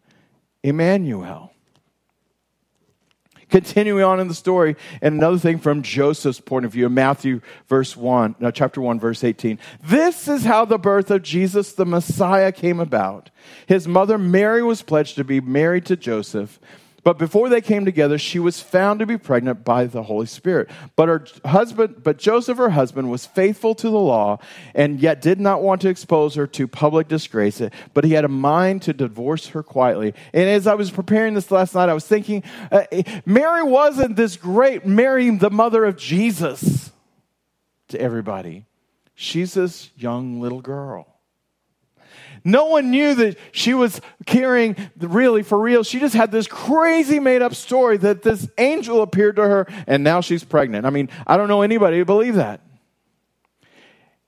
Emmanuel. 0.65 1.54
Continuing 3.55 4.03
on 4.03 4.19
in 4.19 4.27
the 4.27 4.35
story, 4.35 4.75
and 5.01 5.15
another 5.15 5.39
thing 5.39 5.61
from 5.61 5.81
Joseph's 5.81 6.41
point 6.41 6.65
of 6.65 6.73
view, 6.73 6.87
in 6.87 6.95
Matthew 6.95 7.41
verse 7.69 7.97
1, 7.97 8.35
no, 8.41 8.51
chapter 8.51 8.81
1, 8.81 8.99
verse 8.99 9.23
18. 9.23 9.61
This 9.81 10.27
is 10.27 10.45
how 10.45 10.65
the 10.65 10.77
birth 10.77 11.09
of 11.13 11.23
Jesus 11.23 11.73
the 11.73 11.87
Messiah 11.87 12.51
came 12.51 12.81
about. 12.81 13.31
His 13.67 13.87
mother 13.87 14.19
Mary 14.19 14.61
was 14.65 14.83
pledged 14.83 15.15
to 15.15 15.23
be 15.23 15.41
married 15.41 15.87
to 15.87 15.95
Joseph, 15.95 16.59
But 17.05 17.19
before 17.19 17.51
they 17.51 17.61
came 17.61 17.85
together, 17.85 18.17
she 18.17 18.39
was 18.39 18.61
found 18.61 19.01
to 19.01 19.07
be 19.07 19.19
pregnant 19.19 19.63
by 19.63 19.85
the 19.85 20.03
Holy 20.05 20.25
Spirit. 20.25 20.71
But 20.97 21.09
her 21.09 21.27
husband, 21.45 22.03
but 22.03 22.17
Joseph, 22.17 22.57
her 22.57 22.71
husband, 22.71 23.11
was 23.11 23.27
faithful 23.27 23.75
to 23.77 23.91
the 23.91 23.99
law 23.99 24.39
and 24.75 24.99
yet 24.99 25.21
did 25.21 25.39
not 25.39 25.63
want 25.63 25.83
to 25.83 25.91
expose 25.91 26.35
her 26.35 26.47
to 26.47 26.67
public 26.67 27.07
disgrace. 27.07 27.61
But 27.93 28.05
he 28.05 28.15
had 28.15 28.25
a 28.25 28.29
mind 28.29 28.83
to 28.83 28.95
divorce 28.95 29.49
her 29.49 29.63
quietly. 29.63 30.15
And 30.33 30.49
as 30.49 30.67
I 30.67 30.75
was 30.75 30.91
preparing 30.91 31.35
this 31.35 31.51
last 31.51 31.75
night, 31.75 31.91
I 31.91 31.95
was 31.95 32.07
thinking, 32.07 32.43
uh, 32.73 32.85
Mary 33.27 33.63
wasn't 33.63 34.17
this 34.17 34.37
great 34.37 34.87
Mary, 34.87 35.29
the 35.29 35.51
mother 35.51 35.85
of 35.85 35.99
Jesus, 35.99 36.91
to 37.89 38.01
everybody. 38.01 38.65
She's 39.15 39.55
this 39.55 39.91
young 39.95 40.41
little 40.41 40.63
girl. 40.63 41.14
No 42.45 42.67
one 42.67 42.91
knew 42.91 43.15
that 43.15 43.39
she 43.53 43.73
was 43.73 44.03
carrying 44.27 44.77
really 44.99 45.43
for 45.43 45.59
real. 45.59 45.83
She 45.83 45.99
just 45.99 46.15
had 46.15 46.31
this 46.31 46.47
crazy 46.47 47.19
made 47.19 47.41
up 47.41 47.55
story 47.55 47.97
that 47.99 48.23
this 48.23 48.47
angel 48.59 49.01
appeared 49.01 49.37
to 49.37 49.43
her 49.43 49.67
and 49.87 50.05
now 50.05 50.21
she's 50.21 50.45
pregnant. 50.45 50.85
I 50.85 50.91
mean, 50.91 51.09
I 51.27 51.39
don't 51.39 51.49
know 51.49 51.63
anybody 51.63 51.99
who 51.99 52.05
believe 52.05 52.35
that. 52.35 52.61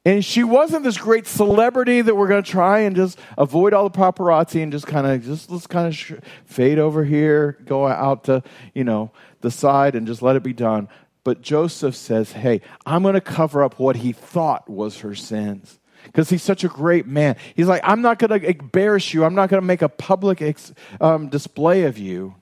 And 0.07 0.25
she 0.25 0.45
wasn't 0.45 0.85
this 0.85 0.97
great 0.97 1.27
celebrity 1.27 2.01
that 2.01 2.15
we're 2.15 2.29
going 2.29 2.43
to 2.43 2.49
try 2.49 2.81
and 2.81 2.95
just 2.95 3.19
avoid 3.37 3.75
all 3.75 3.89
the 3.89 3.99
paparazzi 3.99 4.63
and 4.63 4.71
just 4.71 4.87
kind 4.87 5.05
of 5.05 5.25
just 5.25 5.51
let's 5.51 5.67
kind 5.67 5.89
of 5.89 5.97
sh- 5.97 6.13
fade 6.45 6.79
over 6.79 7.05
here, 7.05 7.59
go 7.65 7.89
out 7.89 8.23
to, 8.25 8.45
you 8.73 8.85
know, 8.85 9.11
the 9.41 9.51
side 9.51 9.97
and 9.97 10.07
just 10.07 10.23
let 10.23 10.37
it 10.37 10.45
be 10.45 10.53
done. 10.53 10.89
But 11.25 11.43
Joseph 11.43 11.97
says, 11.97 12.31
"Hey, 12.31 12.61
I'm 12.87 13.03
going 13.03 13.15
to 13.15 13.21
cover 13.21 13.65
up 13.65 13.81
what 13.81 13.97
he 13.97 14.13
thought 14.13 14.71
was 14.71 15.01
her 15.01 15.17
sins." 15.17 15.81
Because 16.07 16.31
he's 16.31 16.43
such 16.43 16.65
a 16.65 16.69
great 16.69 17.07
man. 17.07 17.37
He's 17.55 17.69
like, 17.69 17.83
I'm 17.85 18.03
not 18.03 18.19
going 18.19 18.41
to 18.41 18.49
embarrass 18.49 19.13
you. 19.13 19.25
I'm 19.25 19.35
not 19.35 19.49
going 19.49 19.61
to 19.61 19.67
make 19.67 19.83
a 19.83 19.89
public 19.89 20.41
ex, 20.43 20.73
um, 21.01 21.29
display 21.29 21.85
of 21.85 21.99
you. 21.99 22.35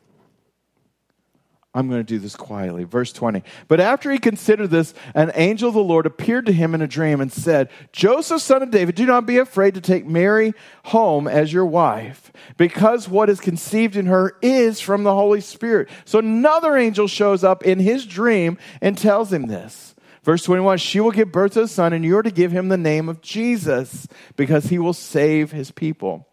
I'm 1.77 1.89
going 1.89 2.01
to 2.01 2.05
do 2.05 2.21
this 2.21 2.37
quietly. 2.37 2.85
Verse 2.85 3.13
20. 3.13 3.43
But 3.67 3.81
after 3.81 4.11
he 4.13 4.19
considered 4.19 4.69
this, 4.69 4.95
an 5.15 5.33
angel 5.35 5.69
of 5.69 5.75
the 5.75 5.83
Lord 5.83 6.07
appeared 6.07 6.47
to 6.47 6.53
him 6.53 6.73
in 6.73 6.81
a 6.81 6.87
dream 6.87 7.21
and 7.21 7.33
said, 7.33 7.69
Joseph, 7.91 8.41
son 8.41 8.63
of 8.63 8.71
David, 8.71 8.95
do 8.95 9.07
not 9.07 9.27
be 9.27 9.39
afraid 9.39 9.75
to 9.75 9.81
take 9.81 10.07
Mary 10.07 10.55
home 10.85 11.27
as 11.27 11.53
your 11.53 11.67
wife, 11.67 12.33
because 12.57 13.09
what 13.09 13.29
is 13.29 13.41
conceived 13.41 13.97
in 13.97 14.07
her 14.07 14.37
is 14.41 14.81
from 14.81 15.03
the 15.03 15.15
Holy 15.15 15.41
Spirit. 15.41 15.89
So 16.05 16.21
another 16.21 16.77
angel 16.77 17.09
shows 17.09 17.43
up 17.43 17.65
in 17.65 17.81
his 17.81 18.07
dream 18.07 18.57
and 18.81 18.97
tells 18.97 19.33
him 19.33 19.49
this. 19.49 19.94
Verse 20.25 20.43
21 20.43 20.79
She 20.79 21.01
will 21.01 21.11
give 21.11 21.31
birth 21.31 21.53
to 21.53 21.63
a 21.63 21.69
son, 21.69 21.93
and 21.93 22.05
you 22.05 22.17
are 22.17 22.23
to 22.23 22.31
give 22.31 22.51
him 22.51 22.69
the 22.69 22.77
name 22.79 23.09
of 23.09 23.21
Jesus, 23.21 24.09
because 24.37 24.67
he 24.67 24.79
will 24.79 24.95
save 24.95 25.53
his 25.53 25.71
people 25.71 26.27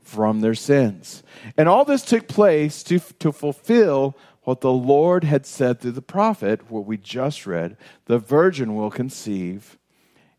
from 0.00 0.40
their 0.40 0.54
sins. 0.54 1.22
And 1.56 1.68
all 1.68 1.84
this 1.84 2.04
took 2.04 2.28
place 2.28 2.82
to, 2.84 3.00
to 3.18 3.32
fulfill 3.32 4.16
what 4.44 4.60
the 4.60 4.72
Lord 4.72 5.24
had 5.24 5.44
said 5.44 5.80
through 5.80 5.92
the 5.92 6.02
prophet, 6.02 6.70
what 6.70 6.86
we 6.86 6.96
just 6.96 7.46
read 7.46 7.76
the 8.06 8.18
virgin 8.18 8.74
will 8.74 8.90
conceive 8.90 9.76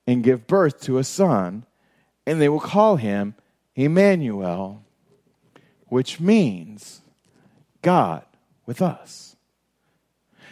and 0.07 0.23
give 0.23 0.47
birth 0.47 0.81
to 0.81 0.97
a 0.97 1.03
son, 1.03 1.65
and 2.25 2.41
they 2.41 2.49
will 2.49 2.59
call 2.59 2.97
him 2.97 3.35
Emmanuel, 3.75 4.83
which 5.87 6.19
means 6.19 7.01
God 7.81 8.25
with 8.65 8.81
us. 8.81 9.32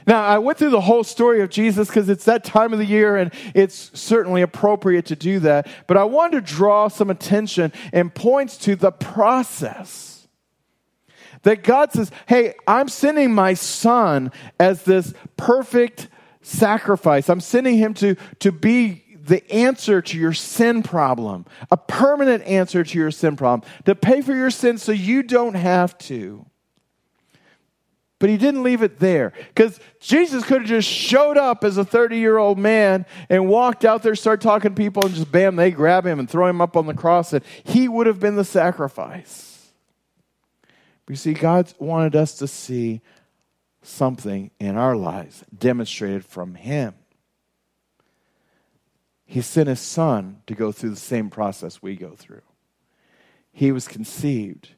Now, 0.08 0.24
I 0.24 0.40
went 0.40 0.58
through 0.58 0.72
the 0.72 0.82
whole 0.82 1.04
story 1.04 1.42
of 1.42 1.50
Jesus 1.50 1.88
because 1.88 2.10
it's 2.10 2.26
that 2.26 2.44
time 2.44 2.74
of 2.74 2.80
the 2.80 2.86
year 2.86 3.18
and 3.18 3.34
it's 3.54 3.92
certainly 4.00 4.42
appropriate 4.42 5.06
to 5.08 5.16
do 5.16 5.40
that. 5.40 5.68
But 5.88 5.98
I 5.98 6.04
wanted 6.06 6.46
to 6.46 6.54
draw 6.54 6.88
some 6.88 7.10
attention 7.10 7.72
and 7.94 8.14
points 8.14 8.58
to 8.58 8.76
the 8.76 8.92
process. 8.92 10.28
That 11.44 11.64
God 11.64 11.92
says, 11.92 12.12
hey, 12.28 12.54
I'm 12.68 12.88
sending 12.88 13.34
my 13.34 13.56
son 13.56 14.32
as 14.60 14.84
this 14.84 15.14
perfect 15.38 16.08
sacrifice. 16.42 17.30
I'm 17.30 17.42
sending 17.42 17.78
him 17.78 17.94
to, 17.96 18.16
to 18.40 18.52
be 18.52 19.04
the 19.26 19.50
answer 19.52 20.02
to 20.02 20.18
your 20.18 20.34
sin 20.34 20.84
problem, 20.84 21.46
a 21.70 21.78
permanent 21.78 22.44
answer 22.44 22.84
to 22.84 22.98
your 22.98 23.12
sin 23.12 23.36
problem, 23.36 23.68
to 23.86 23.96
pay 23.96 24.22
for 24.22 24.36
your 24.36 24.52
sins 24.52 24.84
so 24.84 24.92
you 24.92 25.24
don't 25.24 25.56
have 25.56 25.98
to. 26.00 26.46
But 28.22 28.30
he 28.30 28.38
didn't 28.38 28.62
leave 28.62 28.84
it 28.84 29.00
there 29.00 29.34
because 29.48 29.80
Jesus 30.00 30.44
could 30.44 30.60
have 30.60 30.70
just 30.70 30.88
showed 30.88 31.40
up 31.40 31.64
as 31.64 31.78
a 31.78 31.84
30 31.84 32.20
year 32.20 32.38
old 32.38 32.60
man 32.60 33.08
and 33.30 33.50
walked 33.50 33.84
out 33.84 34.04
there, 34.04 34.14
start 34.14 34.42
talking 34.42 34.70
to 34.70 34.76
people, 34.76 35.04
and 35.04 35.16
just 35.16 35.32
bam, 35.32 35.56
they 35.56 35.72
grab 35.72 36.06
him 36.06 36.20
and 36.20 36.30
throw 36.30 36.46
him 36.46 36.62
up 36.62 36.78
on 36.78 36.86
the 36.86 36.94
cross, 36.94 37.34
and 37.34 37.44
he 37.64 37.88
would 37.88 38.06
have 38.06 38.20
been 38.20 38.36
the 38.36 38.46
sacrifice. 38.46 39.72
But 41.08 41.14
you 41.14 41.16
see, 41.16 41.34
God 41.34 41.74
wanted 41.80 42.16
us 42.16 42.36
to 42.36 42.48
see 42.48 43.02
something 43.82 44.52
in 44.60 44.78
our 44.78 44.96
lives 44.96 45.44
demonstrated 45.58 46.24
from 46.24 46.54
him. 46.54 46.94
He 49.26 49.42
sent 49.42 49.68
his 49.68 49.80
son 49.80 50.44
to 50.46 50.54
go 50.54 50.72
through 50.72 50.92
the 50.92 50.96
same 50.96 51.32
process 51.32 51.82
we 51.82 51.96
go 51.96 52.12
through. 52.12 52.44
He 53.52 53.72
was 53.72 53.88
conceived. 53.88 54.76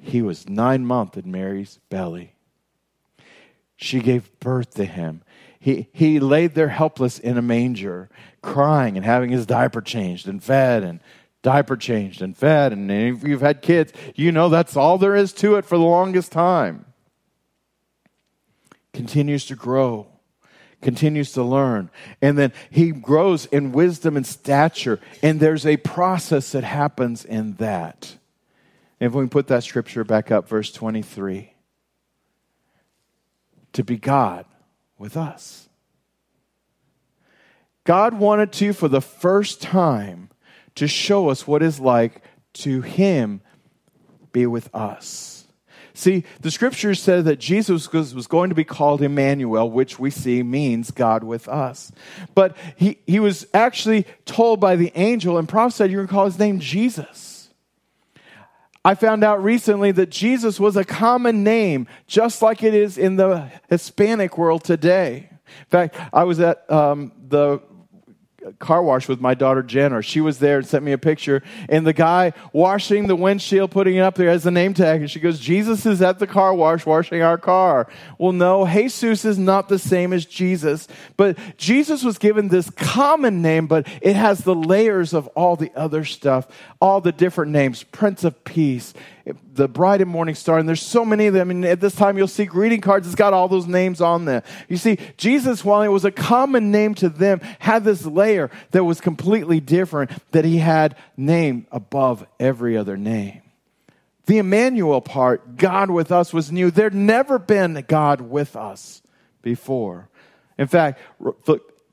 He 0.00 0.20
was 0.20 0.48
nine 0.48 0.84
months 0.84 1.16
in 1.16 1.30
Mary's 1.30 1.78
belly 1.90 2.32
she 3.76 4.00
gave 4.00 4.38
birth 4.40 4.74
to 4.74 4.84
him. 4.84 5.22
He, 5.58 5.88
he 5.92 6.20
laid 6.20 6.54
there 6.54 6.68
helpless 6.68 7.18
in 7.18 7.36
a 7.36 7.42
manger, 7.42 8.08
crying 8.40 8.96
and 8.96 9.04
having 9.04 9.30
his 9.30 9.46
diaper 9.46 9.80
changed 9.80 10.28
and 10.28 10.42
fed 10.42 10.82
and 10.82 11.00
diaper 11.42 11.76
changed 11.76 12.22
and 12.22 12.36
fed. 12.36 12.72
And 12.72 12.90
if 12.90 13.24
you've 13.24 13.40
had 13.40 13.62
kids, 13.62 13.92
you 14.14 14.32
know 14.32 14.48
that's 14.48 14.76
all 14.76 14.98
there 14.98 15.14
is 15.14 15.32
to 15.34 15.56
it 15.56 15.64
for 15.64 15.76
the 15.76 15.84
longest 15.84 16.32
time. 16.32 16.86
Continues 18.92 19.46
to 19.46 19.56
grow, 19.56 20.06
continues 20.80 21.32
to 21.32 21.42
learn. 21.42 21.90
And 22.22 22.38
then 22.38 22.52
he 22.70 22.92
grows 22.92 23.46
in 23.46 23.72
wisdom 23.72 24.16
and 24.16 24.26
stature. 24.26 25.00
And 25.22 25.38
there's 25.38 25.66
a 25.66 25.76
process 25.76 26.52
that 26.52 26.64
happens 26.64 27.24
in 27.24 27.54
that. 27.54 28.16
And 29.00 29.08
if 29.08 29.14
we 29.14 29.26
put 29.26 29.48
that 29.48 29.64
scripture 29.64 30.04
back 30.04 30.30
up, 30.30 30.48
verse 30.48 30.72
23 30.72 31.52
to 33.76 33.84
be 33.84 33.98
God 33.98 34.46
with 34.98 35.16
us. 35.16 35.68
God 37.84 38.14
wanted 38.14 38.50
to, 38.54 38.72
for 38.72 38.88
the 38.88 39.02
first 39.02 39.60
time, 39.60 40.30
to 40.76 40.88
show 40.88 41.28
us 41.28 41.46
what 41.46 41.62
it's 41.62 41.78
like 41.78 42.22
to 42.54 42.80
Him 42.80 43.42
be 44.32 44.46
with 44.46 44.74
us. 44.74 45.46
See, 45.92 46.24
the 46.40 46.50
scriptures 46.50 47.02
said 47.02 47.26
that 47.26 47.38
Jesus 47.38 47.92
was 47.92 48.26
going 48.26 48.48
to 48.48 48.54
be 48.54 48.64
called 48.64 49.02
Emmanuel, 49.02 49.70
which 49.70 49.98
we 49.98 50.10
see 50.10 50.42
means 50.42 50.90
God 50.90 51.22
with 51.22 51.46
us. 51.46 51.92
But 52.34 52.56
he, 52.76 52.98
he 53.06 53.20
was 53.20 53.46
actually 53.52 54.06
told 54.24 54.58
by 54.58 54.76
the 54.76 54.92
angel 54.94 55.38
and 55.38 55.48
prophesied, 55.48 55.90
You're 55.90 56.00
going 56.00 56.08
to 56.08 56.12
call 56.12 56.24
his 56.26 56.38
name 56.38 56.60
Jesus. 56.60 57.35
I 58.86 58.94
found 58.94 59.24
out 59.24 59.42
recently 59.42 59.90
that 59.90 60.10
Jesus 60.10 60.60
was 60.60 60.76
a 60.76 60.84
common 60.84 61.42
name, 61.42 61.88
just 62.06 62.40
like 62.40 62.62
it 62.62 62.72
is 62.72 62.96
in 62.96 63.16
the 63.16 63.50
Hispanic 63.68 64.38
world 64.38 64.62
today. 64.62 65.28
In 65.32 65.66
fact, 65.68 65.96
I 66.12 66.22
was 66.22 66.38
at 66.38 66.70
um, 66.70 67.10
the 67.26 67.60
car 68.52 68.82
wash 68.82 69.08
with 69.08 69.20
my 69.20 69.34
daughter 69.34 69.62
Jenna. 69.62 70.02
She 70.02 70.20
was 70.20 70.38
there 70.38 70.58
and 70.58 70.66
sent 70.66 70.84
me 70.84 70.92
a 70.92 70.98
picture. 70.98 71.42
And 71.68 71.86
the 71.86 71.92
guy 71.92 72.32
washing 72.52 73.06
the 73.06 73.16
windshield, 73.16 73.70
putting 73.70 73.96
it 73.96 74.00
up 74.00 74.14
there, 74.14 74.30
has 74.30 74.44
the 74.44 74.50
name 74.50 74.74
tag. 74.74 75.00
And 75.00 75.10
she 75.10 75.20
goes, 75.20 75.38
Jesus 75.38 75.86
is 75.86 76.02
at 76.02 76.18
the 76.18 76.26
car 76.26 76.54
wash 76.54 76.86
washing 76.86 77.22
our 77.22 77.38
car. 77.38 77.88
Well, 78.18 78.32
no, 78.32 78.66
Jesus 78.66 79.24
is 79.24 79.38
not 79.38 79.68
the 79.68 79.78
same 79.78 80.12
as 80.12 80.24
Jesus. 80.26 80.88
But 81.16 81.38
Jesus 81.56 82.02
was 82.02 82.18
given 82.18 82.48
this 82.48 82.70
common 82.70 83.42
name, 83.42 83.66
but 83.66 83.86
it 84.02 84.16
has 84.16 84.40
the 84.40 84.54
layers 84.54 85.12
of 85.12 85.26
all 85.28 85.56
the 85.56 85.72
other 85.74 86.04
stuff, 86.04 86.48
all 86.80 87.00
the 87.00 87.12
different 87.12 87.52
names 87.52 87.82
Prince 87.82 88.24
of 88.24 88.44
Peace, 88.44 88.94
the 89.54 89.66
Bright 89.66 90.00
and 90.00 90.10
Morning 90.10 90.36
Star, 90.36 90.58
and 90.58 90.68
there's 90.68 90.82
so 90.82 91.04
many 91.04 91.26
of 91.26 91.34
them. 91.34 91.50
And 91.50 91.64
at 91.64 91.80
this 91.80 91.94
time, 91.94 92.16
you'll 92.16 92.28
see 92.28 92.44
greeting 92.44 92.80
cards. 92.80 93.06
It's 93.06 93.16
got 93.16 93.32
all 93.32 93.48
those 93.48 93.66
names 93.66 94.00
on 94.00 94.24
there. 94.24 94.44
You 94.68 94.76
see, 94.76 94.98
Jesus, 95.16 95.64
while 95.64 95.82
it 95.82 95.88
was 95.88 96.04
a 96.04 96.12
common 96.12 96.70
name 96.70 96.94
to 96.96 97.08
them, 97.08 97.40
had 97.58 97.82
this 97.82 98.06
layer 98.06 98.50
that 98.70 98.84
was 98.84 99.00
completely 99.00 99.58
different 99.58 100.10
that 100.30 100.44
he 100.44 100.58
had 100.58 100.96
name 101.16 101.66
above 101.72 102.24
every 102.38 102.76
other 102.76 102.96
name. 102.96 103.42
The 104.26 104.38
Emmanuel 104.38 105.00
part, 105.00 105.56
God 105.56 105.90
with 105.90 106.12
us, 106.12 106.32
was 106.32 106.52
new. 106.52 106.70
There'd 106.70 106.94
never 106.94 107.38
been 107.38 107.84
God 107.88 108.20
with 108.20 108.54
us 108.54 109.02
before. 109.42 110.08
In 110.58 110.68
fact, 110.68 111.00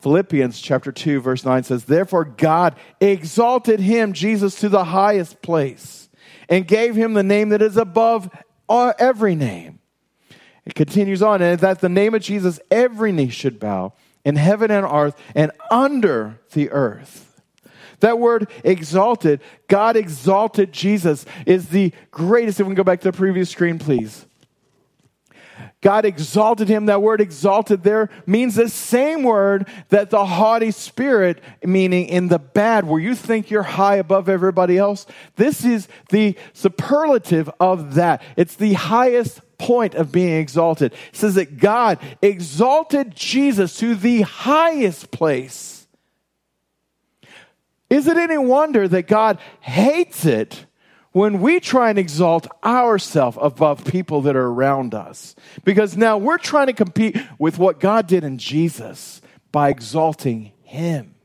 Philippians 0.02 0.60
chapter 0.60 0.92
2, 0.92 1.22
verse 1.22 1.46
9 1.46 1.64
says, 1.64 1.86
Therefore 1.86 2.26
God 2.26 2.76
exalted 3.00 3.80
him, 3.80 4.14
Jesus, 4.14 4.60
to 4.60 4.70
the 4.70 4.84
highest 4.84 5.42
place 5.42 6.03
and 6.54 6.68
gave 6.68 6.96
him 6.96 7.16
the 7.16 7.24
name 7.24 7.50
that 7.50 7.64
is 7.64 7.78
above 7.78 8.30
every 8.70 9.34
name. 9.34 9.80
It 10.66 10.76
continues 10.76 11.24
on, 11.24 11.42
and 11.42 11.60
that 11.60 11.80
the 11.80 11.90
name 11.90 12.14
of 12.14 12.22
Jesus 12.22 12.60
every 12.70 13.12
knee 13.12 13.30
should 13.30 13.60
bow 13.60 13.94
in 14.24 14.36
heaven 14.36 14.70
and 14.70 14.86
earth 14.86 15.20
and 15.34 15.52
under 15.72 16.40
the 16.54 16.70
earth. 16.70 17.42
That 18.02 18.20
word 18.20 18.52
exalted, 18.64 19.42
God 19.68 19.96
exalted 19.96 20.72
Jesus, 20.72 21.26
is 21.48 21.70
the 21.70 21.92
greatest. 22.12 22.60
If 22.60 22.68
we 22.68 22.72
can 22.72 22.76
go 22.76 22.84
back 22.84 23.02
to 23.02 23.12
the 23.12 23.18
previous 23.18 23.50
screen, 23.50 23.80
please. 23.80 24.28
God 25.84 26.06
exalted 26.06 26.70
him. 26.70 26.86
That 26.88 27.02
word 27.02 27.20
exalted 27.20 27.84
there 27.84 28.10
means 28.26 28.56
the 28.56 28.70
same 28.70 29.22
word 29.22 29.68
that 29.90 30.10
the 30.10 30.26
haughty 30.26 30.72
spirit, 30.72 31.44
meaning 31.62 32.08
in 32.08 32.30
the 32.30 32.40
bad, 32.40 32.88
where 32.88 33.02
you 33.02 33.14
think 33.14 33.52
you're 33.52 33.64
high 33.64 33.98
above 33.98 34.30
everybody 34.30 34.78
else. 34.78 35.06
This 35.36 35.66
is 35.66 35.90
the 36.10 36.38
superlative 36.54 37.52
of 37.60 37.96
that. 37.96 38.24
It's 38.38 38.56
the 38.56 38.74
highest 38.74 39.42
point 39.58 39.94
of 39.94 40.12
being 40.12 40.40
exalted. 40.40 40.94
It 40.94 41.16
says 41.18 41.36
that 41.36 41.58
God 41.58 42.00
exalted 42.22 43.14
Jesus 43.14 43.78
to 43.80 43.94
the 43.94 44.22
highest 44.22 45.12
place. 45.12 45.86
Is 47.90 48.08
it 48.08 48.16
any 48.16 48.38
wonder 48.38 48.88
that 48.88 49.08
God 49.08 49.38
hates 49.60 50.26
it 50.26 50.66
when 51.14 51.40
we 51.40 51.60
try 51.60 51.90
and 51.90 51.98
exalt 51.98 52.48
ourselves 52.64 53.38
above 53.40 53.86
people 53.86 54.22
that 54.24 54.36
are 54.36 54.48
around 54.48 54.94
us? 54.94 55.36
Because 55.64 55.96
now 55.96 56.18
we're 56.18 56.38
trying 56.38 56.68
to 56.68 56.74
compete 56.74 57.18
with 57.40 57.58
what 57.58 57.80
God 57.80 58.08
did 58.08 58.24
in 58.24 58.38
Jesus 58.38 59.22
by 59.52 59.70
exalting 59.70 60.52
Him. 60.64 61.16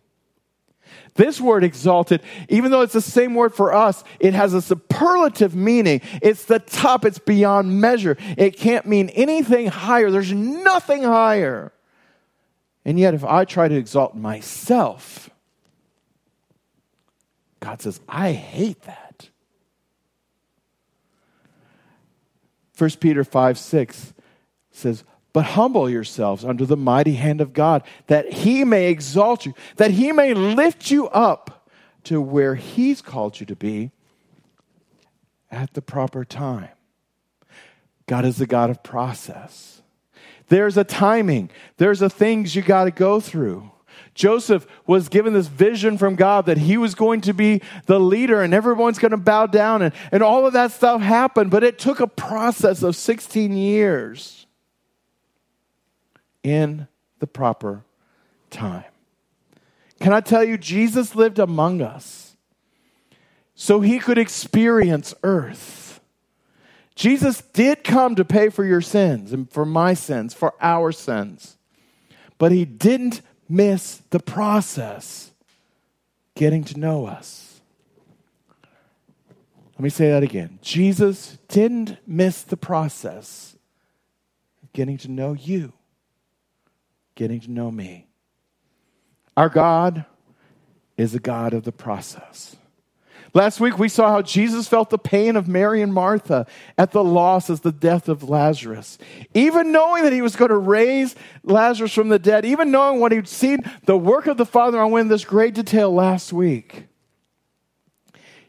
This 1.14 1.40
word 1.40 1.64
exalted, 1.64 2.22
even 2.48 2.70
though 2.70 2.82
it's 2.82 2.92
the 2.92 3.00
same 3.00 3.34
word 3.34 3.52
for 3.52 3.74
us, 3.74 4.04
it 4.20 4.34
has 4.34 4.54
a 4.54 4.62
superlative 4.62 5.52
meaning. 5.52 6.00
It's 6.22 6.44
the 6.44 6.60
top, 6.60 7.04
it's 7.04 7.18
beyond 7.18 7.80
measure. 7.80 8.16
It 8.36 8.56
can't 8.56 8.86
mean 8.86 9.08
anything 9.08 9.66
higher. 9.66 10.12
There's 10.12 10.32
nothing 10.32 11.02
higher. 11.02 11.72
And 12.84 13.00
yet, 13.00 13.14
if 13.14 13.24
I 13.24 13.44
try 13.44 13.66
to 13.66 13.74
exalt 13.74 14.14
myself, 14.14 15.28
God 17.58 17.82
says, 17.82 18.00
I 18.08 18.32
hate 18.32 18.82
that. 18.82 19.07
1 22.78 22.90
Peter 23.00 23.24
5 23.24 23.58
6 23.58 24.14
says, 24.70 25.04
but 25.32 25.44
humble 25.44 25.90
yourselves 25.90 26.44
under 26.44 26.64
the 26.64 26.76
mighty 26.76 27.14
hand 27.14 27.40
of 27.40 27.52
God, 27.52 27.82
that 28.06 28.32
he 28.32 28.64
may 28.64 28.88
exalt 28.88 29.44
you, 29.44 29.54
that 29.76 29.90
he 29.90 30.12
may 30.12 30.34
lift 30.34 30.90
you 30.90 31.08
up 31.08 31.70
to 32.04 32.20
where 32.20 32.54
he's 32.54 33.02
called 33.02 33.38
you 33.38 33.46
to 33.46 33.56
be 33.56 33.90
at 35.50 35.74
the 35.74 35.82
proper 35.82 36.24
time. 36.24 36.70
God 38.06 38.24
is 38.24 38.38
the 38.38 38.46
God 38.46 38.70
of 38.70 38.82
process. 38.82 39.82
There's 40.48 40.78
a 40.78 40.84
timing, 40.84 41.50
there's 41.76 42.00
a 42.00 42.08
things 42.08 42.56
you 42.56 42.62
got 42.62 42.84
to 42.84 42.90
go 42.90 43.20
through. 43.20 43.70
Joseph 44.18 44.66
was 44.84 45.08
given 45.08 45.32
this 45.32 45.46
vision 45.46 45.96
from 45.96 46.16
God 46.16 46.46
that 46.46 46.58
he 46.58 46.76
was 46.76 46.96
going 46.96 47.20
to 47.20 47.32
be 47.32 47.62
the 47.86 48.00
leader 48.00 48.42
and 48.42 48.52
everyone's 48.52 48.98
going 48.98 49.12
to 49.12 49.16
bow 49.16 49.46
down, 49.46 49.80
and, 49.80 49.94
and 50.10 50.24
all 50.24 50.44
of 50.44 50.54
that 50.54 50.72
stuff 50.72 51.00
happened, 51.00 51.52
but 51.52 51.62
it 51.62 51.78
took 51.78 52.00
a 52.00 52.08
process 52.08 52.82
of 52.82 52.96
16 52.96 53.52
years 53.56 54.46
in 56.42 56.88
the 57.20 57.28
proper 57.28 57.84
time. 58.50 58.84
Can 60.00 60.12
I 60.12 60.20
tell 60.20 60.42
you, 60.42 60.58
Jesus 60.58 61.14
lived 61.14 61.38
among 61.38 61.80
us 61.80 62.36
so 63.54 63.82
he 63.82 64.00
could 64.00 64.18
experience 64.18 65.14
earth. 65.22 66.00
Jesus 66.96 67.40
did 67.40 67.84
come 67.84 68.16
to 68.16 68.24
pay 68.24 68.48
for 68.48 68.64
your 68.64 68.80
sins 68.80 69.32
and 69.32 69.48
for 69.48 69.64
my 69.64 69.94
sins, 69.94 70.34
for 70.34 70.54
our 70.60 70.90
sins, 70.90 71.56
but 72.36 72.50
he 72.50 72.64
didn't 72.64 73.20
miss 73.48 74.02
the 74.10 74.20
process 74.20 75.30
getting 76.34 76.64
to 76.64 76.78
know 76.78 77.06
us. 77.06 77.60
Let 79.74 79.80
me 79.80 79.90
say 79.90 80.10
that 80.10 80.22
again. 80.22 80.58
Jesus 80.60 81.38
didn't 81.48 81.98
miss 82.06 82.42
the 82.42 82.56
process 82.56 83.56
of 84.62 84.72
getting 84.72 84.98
to 84.98 85.08
know 85.08 85.34
you 85.34 85.72
getting 87.18 87.40
to 87.40 87.50
know 87.50 87.68
me. 87.68 88.06
Our 89.36 89.48
God 89.48 90.04
is 90.96 91.16
a 91.16 91.18
God 91.18 91.52
of 91.52 91.64
the 91.64 91.72
process. 91.72 92.54
Last 93.38 93.60
week, 93.60 93.78
we 93.78 93.88
saw 93.88 94.10
how 94.10 94.22
Jesus 94.22 94.66
felt 94.66 94.90
the 94.90 94.98
pain 94.98 95.36
of 95.36 95.46
Mary 95.46 95.80
and 95.80 95.94
Martha 95.94 96.44
at 96.76 96.90
the 96.90 97.04
loss 97.04 97.48
as 97.48 97.60
the 97.60 97.70
death 97.70 98.08
of 98.08 98.28
Lazarus. 98.28 98.98
Even 99.32 99.70
knowing 99.70 100.02
that 100.02 100.12
he 100.12 100.22
was 100.22 100.34
going 100.34 100.48
to 100.48 100.56
raise 100.56 101.14
Lazarus 101.44 101.92
from 101.92 102.08
the 102.08 102.18
dead, 102.18 102.44
even 102.44 102.72
knowing 102.72 102.98
what 102.98 103.12
he'd 103.12 103.28
seen, 103.28 103.60
the 103.84 103.96
work 103.96 104.26
of 104.26 104.38
the 104.38 104.44
Father, 104.44 104.84
went 104.84 105.02
in 105.02 105.08
this 105.08 105.24
great 105.24 105.54
detail 105.54 105.94
last 105.94 106.32
week. 106.32 106.88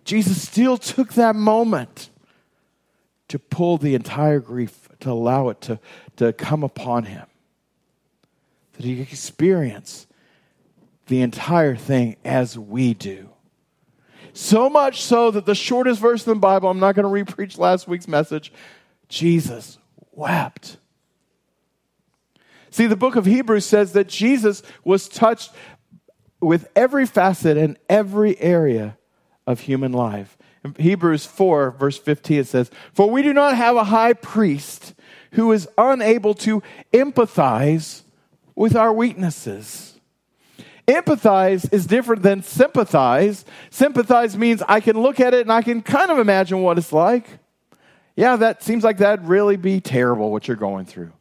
Jesus 0.06 0.42
still 0.42 0.76
took 0.76 1.14
that 1.14 1.36
moment 1.36 2.10
to 3.28 3.38
pull 3.38 3.78
the 3.78 3.94
entire 3.94 4.40
grief, 4.40 4.90
to 5.02 5.12
allow 5.12 5.50
it 5.50 5.62
to, 5.62 5.80
to 6.16 6.34
come 6.34 6.64
upon 6.64 7.04
him 7.04 7.28
that 8.74 8.86
he 8.86 9.00
experience 9.00 10.08
the 11.06 11.22
entire 11.22 11.76
thing 11.76 12.16
as 12.26 12.58
we 12.58 12.96
do. 12.96 13.30
So 14.40 14.70
much 14.70 15.02
so 15.02 15.32
that 15.32 15.46
the 15.46 15.54
shortest 15.54 16.00
verse 16.00 16.26
in 16.26 16.34
the 16.34 16.40
Bible, 16.40 16.70
I'm 16.70 16.80
not 16.80 16.96
going 16.96 17.04
to 17.04 17.34
repreach 17.34 17.58
last 17.58 17.90
week's 17.90 18.08
message, 18.08 18.54
Jesus 19.10 19.78
wept. 20.14 20.78
See, 22.70 22.88
the 22.88 22.96
book 22.96 23.18
of 23.18 23.26
Hebrews 23.26 23.66
says 23.66 23.92
that 23.94 24.08
Jesus 24.08 24.64
was 24.86 25.10
touched 25.10 25.52
with 26.40 26.70
every 26.74 27.06
facet 27.06 27.58
and 27.58 27.78
every 27.90 28.40
area 28.40 28.98
of 29.46 29.60
human 29.60 29.92
life. 29.92 30.38
In 30.64 30.74
Hebrews 30.74 31.26
4, 31.26 31.72
verse 31.72 31.98
15, 31.98 32.40
it 32.40 32.48
says, 32.48 32.72
For 32.94 33.10
we 33.10 33.22
do 33.22 33.34
not 33.34 33.58
have 33.58 33.76
a 33.76 33.84
high 33.84 34.14
priest 34.14 34.94
who 35.34 35.52
is 35.52 35.68
unable 35.78 36.34
to 36.36 36.64
empathize 36.94 38.04
with 38.56 38.78
our 38.78 38.94
weaknesses. 38.94 39.99
Empathize 40.90 41.72
is 41.72 41.86
different 41.86 42.24
than 42.24 42.42
sympathize. 42.42 43.46
Sympathize 43.70 44.36
means 44.36 44.64
I 44.68 44.80
can 44.80 45.00
look 45.00 45.20
at 45.20 45.36
it 45.36 45.42
and 45.42 45.52
I 45.52 45.62
can 45.62 45.84
kind 45.84 46.10
of 46.10 46.18
imagine 46.18 46.64
what 46.64 46.80
it's 46.80 46.92
like. 46.92 47.28
Yeah, 48.16 48.38
that 48.38 48.64
seems 48.64 48.84
like 48.84 48.98
that'd 48.98 49.28
really 49.28 49.56
be 49.56 49.82
terrible 49.82 50.32
what 50.32 50.48
you're 50.48 50.58
going 50.58 50.86
through. 50.86 51.12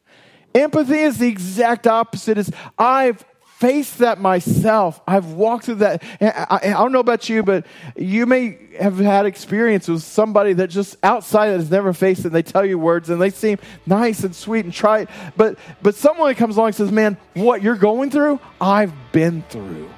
Empathy 0.55 1.01
is 1.01 1.19
the 1.19 1.29
exact 1.29 1.87
opposite. 1.87 2.39
Is 2.39 2.51
I've 2.79 3.23
faced 3.59 3.99
that 3.99 4.21
myself. 4.21 5.01
I've 5.05 5.33
walked 5.33 5.65
through 5.65 5.77
that. 5.77 6.05
I, 6.21 6.61
I, 6.63 6.71
don't 6.71 6.93
know 6.93 7.01
about 7.01 7.29
you, 7.29 7.43
but 7.43 7.67
you 7.97 8.25
may 8.25 8.57
have 8.79 8.99
had 8.99 9.27
experience 9.27 9.89
with 9.89 10.05
somebody 10.05 10.53
that 10.53 10.69
just 10.69 10.97
outside 11.03 11.49
that 11.49 11.59
has 11.59 11.71
never 11.71 11.93
faced 11.93 12.21
it. 12.21 12.27
And 12.27 12.37
they 12.37 12.43
tell 12.43 12.65
you 12.65 12.79
words 12.79 13.11
and 13.11 13.21
they 13.21 13.31
seem 13.31 13.59
nice 13.85 14.23
and 14.23 14.35
sweet 14.35 14.65
and 14.65 14.73
try 14.73 15.01
it. 15.01 15.09
But, 15.37 15.59
but 15.83 15.97
someone 15.97 16.33
comes 16.37 16.57
along 16.57 16.69
and 16.69 16.77
says, 16.77 16.93
man, 16.93 17.17
what 17.35 17.61
you're 17.61 17.75
going 17.75 18.13
through, 18.13 18.39
I've 18.61 18.93
been 19.11 19.43
through. 19.49 19.91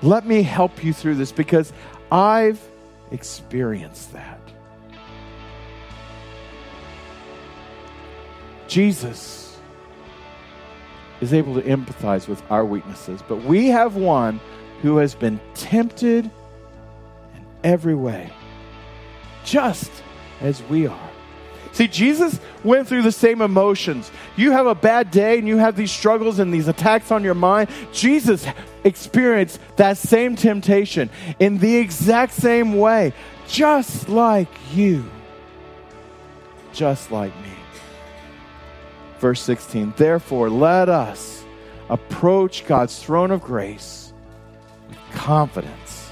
Let 0.00 0.26
me 0.26 0.42
help 0.42 0.82
you 0.82 0.94
through 0.94 1.16
this 1.16 1.32
because 1.32 1.70
I've 2.10 2.60
experienced 3.10 4.14
that. 4.14 4.40
Jesus 8.68 9.45
is 11.20 11.32
able 11.32 11.54
to 11.54 11.62
empathize 11.62 12.28
with 12.28 12.42
our 12.50 12.64
weaknesses. 12.64 13.22
But 13.26 13.42
we 13.42 13.68
have 13.68 13.96
one 13.96 14.40
who 14.82 14.98
has 14.98 15.14
been 15.14 15.40
tempted 15.54 16.26
in 16.26 17.46
every 17.64 17.94
way, 17.94 18.30
just 19.44 19.90
as 20.40 20.62
we 20.64 20.86
are. 20.86 21.10
See, 21.72 21.88
Jesus 21.88 22.40
went 22.64 22.88
through 22.88 23.02
the 23.02 23.12
same 23.12 23.42
emotions. 23.42 24.10
You 24.34 24.52
have 24.52 24.66
a 24.66 24.74
bad 24.74 25.10
day 25.10 25.38
and 25.38 25.46
you 25.46 25.58
have 25.58 25.76
these 25.76 25.90
struggles 25.90 26.38
and 26.38 26.52
these 26.52 26.68
attacks 26.68 27.10
on 27.10 27.22
your 27.22 27.34
mind. 27.34 27.68
Jesus 27.92 28.46
experienced 28.82 29.60
that 29.76 29.98
same 29.98 30.36
temptation 30.36 31.10
in 31.38 31.58
the 31.58 31.76
exact 31.76 32.32
same 32.32 32.78
way, 32.78 33.12
just 33.46 34.08
like 34.08 34.48
you, 34.72 35.04
just 36.72 37.10
like 37.10 37.36
me. 37.42 37.55
Verse 39.18 39.40
16, 39.42 39.94
therefore, 39.96 40.50
let 40.50 40.88
us 40.88 41.44
approach 41.88 42.66
God's 42.66 43.02
throne 43.02 43.30
of 43.30 43.42
grace 43.42 44.12
with 44.88 44.98
confidence 45.12 46.10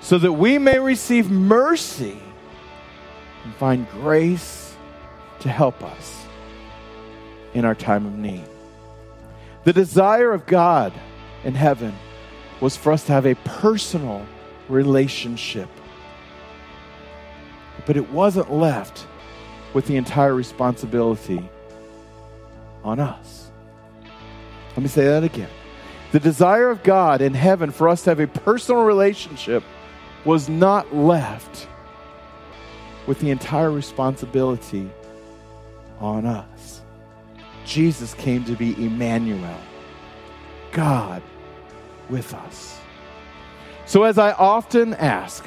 so 0.00 0.18
that 0.18 0.32
we 0.32 0.58
may 0.58 0.78
receive 0.78 1.30
mercy 1.30 2.18
and 3.44 3.54
find 3.54 3.88
grace 3.90 4.76
to 5.40 5.48
help 5.48 5.82
us 5.82 6.26
in 7.54 7.64
our 7.64 7.74
time 7.74 8.06
of 8.06 8.18
need. 8.18 8.44
The 9.64 9.72
desire 9.72 10.32
of 10.32 10.46
God 10.46 10.92
in 11.44 11.54
heaven 11.54 11.94
was 12.60 12.76
for 12.76 12.92
us 12.92 13.04
to 13.06 13.12
have 13.12 13.26
a 13.26 13.34
personal 13.36 14.26
relationship. 14.68 15.68
But 17.86 17.96
it 17.96 18.10
wasn't 18.10 18.52
left 18.52 19.06
with 19.74 19.86
the 19.86 19.96
entire 19.96 20.34
responsibility 20.34 21.48
on 22.84 23.00
us. 23.00 23.50
Let 24.70 24.82
me 24.82 24.88
say 24.88 25.04
that 25.04 25.24
again. 25.24 25.50
The 26.12 26.20
desire 26.20 26.70
of 26.70 26.82
God 26.82 27.22
in 27.22 27.34
heaven 27.34 27.70
for 27.70 27.88
us 27.88 28.02
to 28.04 28.10
have 28.10 28.20
a 28.20 28.26
personal 28.26 28.82
relationship 28.84 29.62
was 30.24 30.48
not 30.48 30.94
left 30.94 31.68
with 33.06 33.18
the 33.20 33.30
entire 33.30 33.70
responsibility 33.70 34.90
on 36.00 36.26
us. 36.26 36.82
Jesus 37.64 38.14
came 38.14 38.44
to 38.44 38.54
be 38.54 38.72
Emmanuel, 38.84 39.58
God 40.72 41.22
with 42.08 42.34
us. 42.34 42.78
So, 43.86 44.04
as 44.04 44.18
I 44.18 44.32
often 44.32 44.94
ask, 44.94 45.44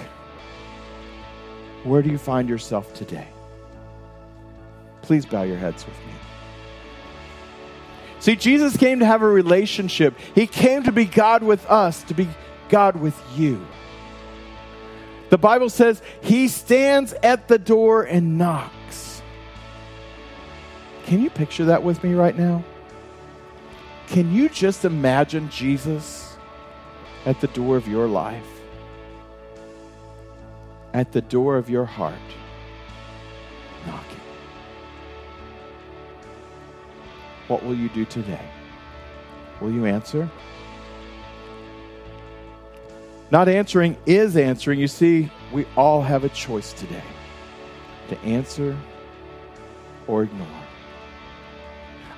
where 1.84 2.02
do 2.02 2.10
you 2.10 2.18
find 2.18 2.50
yourself 2.50 2.94
today? 2.94 3.28
Please 5.02 5.26
bow 5.26 5.44
your 5.44 5.58
heads 5.58 5.86
with 5.86 5.98
me. 6.06 6.14
See, 8.26 8.36
Jesus 8.36 8.76
came 8.76 9.02
to 9.02 9.06
have 9.06 9.22
a 9.22 9.28
relationship. 9.28 10.18
He 10.34 10.48
came 10.48 10.82
to 10.82 10.92
be 10.92 11.06
God 11.06 11.44
with 11.44 11.64
us, 11.68 12.02
to 12.06 12.16
be 12.16 12.28
God 12.70 12.96
with 12.96 13.16
you. 13.36 13.64
The 15.30 15.38
Bible 15.38 15.70
says 15.70 16.02
he 16.22 16.48
stands 16.48 17.14
at 17.22 17.48
the 17.48 17.60
door 17.60 18.02
and 18.02 18.36
knocks. 18.36 19.22
Can 21.06 21.22
you 21.22 21.30
picture 21.30 21.66
that 21.66 21.84
with 21.84 22.04
me 22.04 22.16
right 22.16 22.36
now? 22.36 22.64
Can 24.08 24.34
you 24.34 24.50
just 24.50 24.86
imagine 24.86 25.48
Jesus 25.52 26.36
at 27.28 27.40
the 27.42 27.48
door 27.50 27.78
of 27.78 27.88
your 27.88 28.08
life? 28.08 28.48
At 30.96 31.12
the 31.12 31.22
door 31.22 31.58
of 31.58 31.70
your 31.70 31.86
heart, 31.86 32.16
knocking. 33.86 34.15
What 37.48 37.64
will 37.64 37.76
you 37.76 37.90
do 37.90 38.06
today? 38.06 38.46
Will 39.62 39.72
you 39.72 39.86
answer? 39.86 40.30
Not 43.32 43.48
answering 43.48 43.98
is 44.06 44.38
answering. 44.38 44.80
You 44.80 44.88
see, 44.88 45.30
we 45.52 45.66
all 45.76 46.02
have 46.02 46.24
a 46.24 46.30
choice 46.30 46.74
today 46.74 47.04
to 48.10 48.20
answer 48.20 48.78
or 50.08 50.24
ignore. 50.24 50.48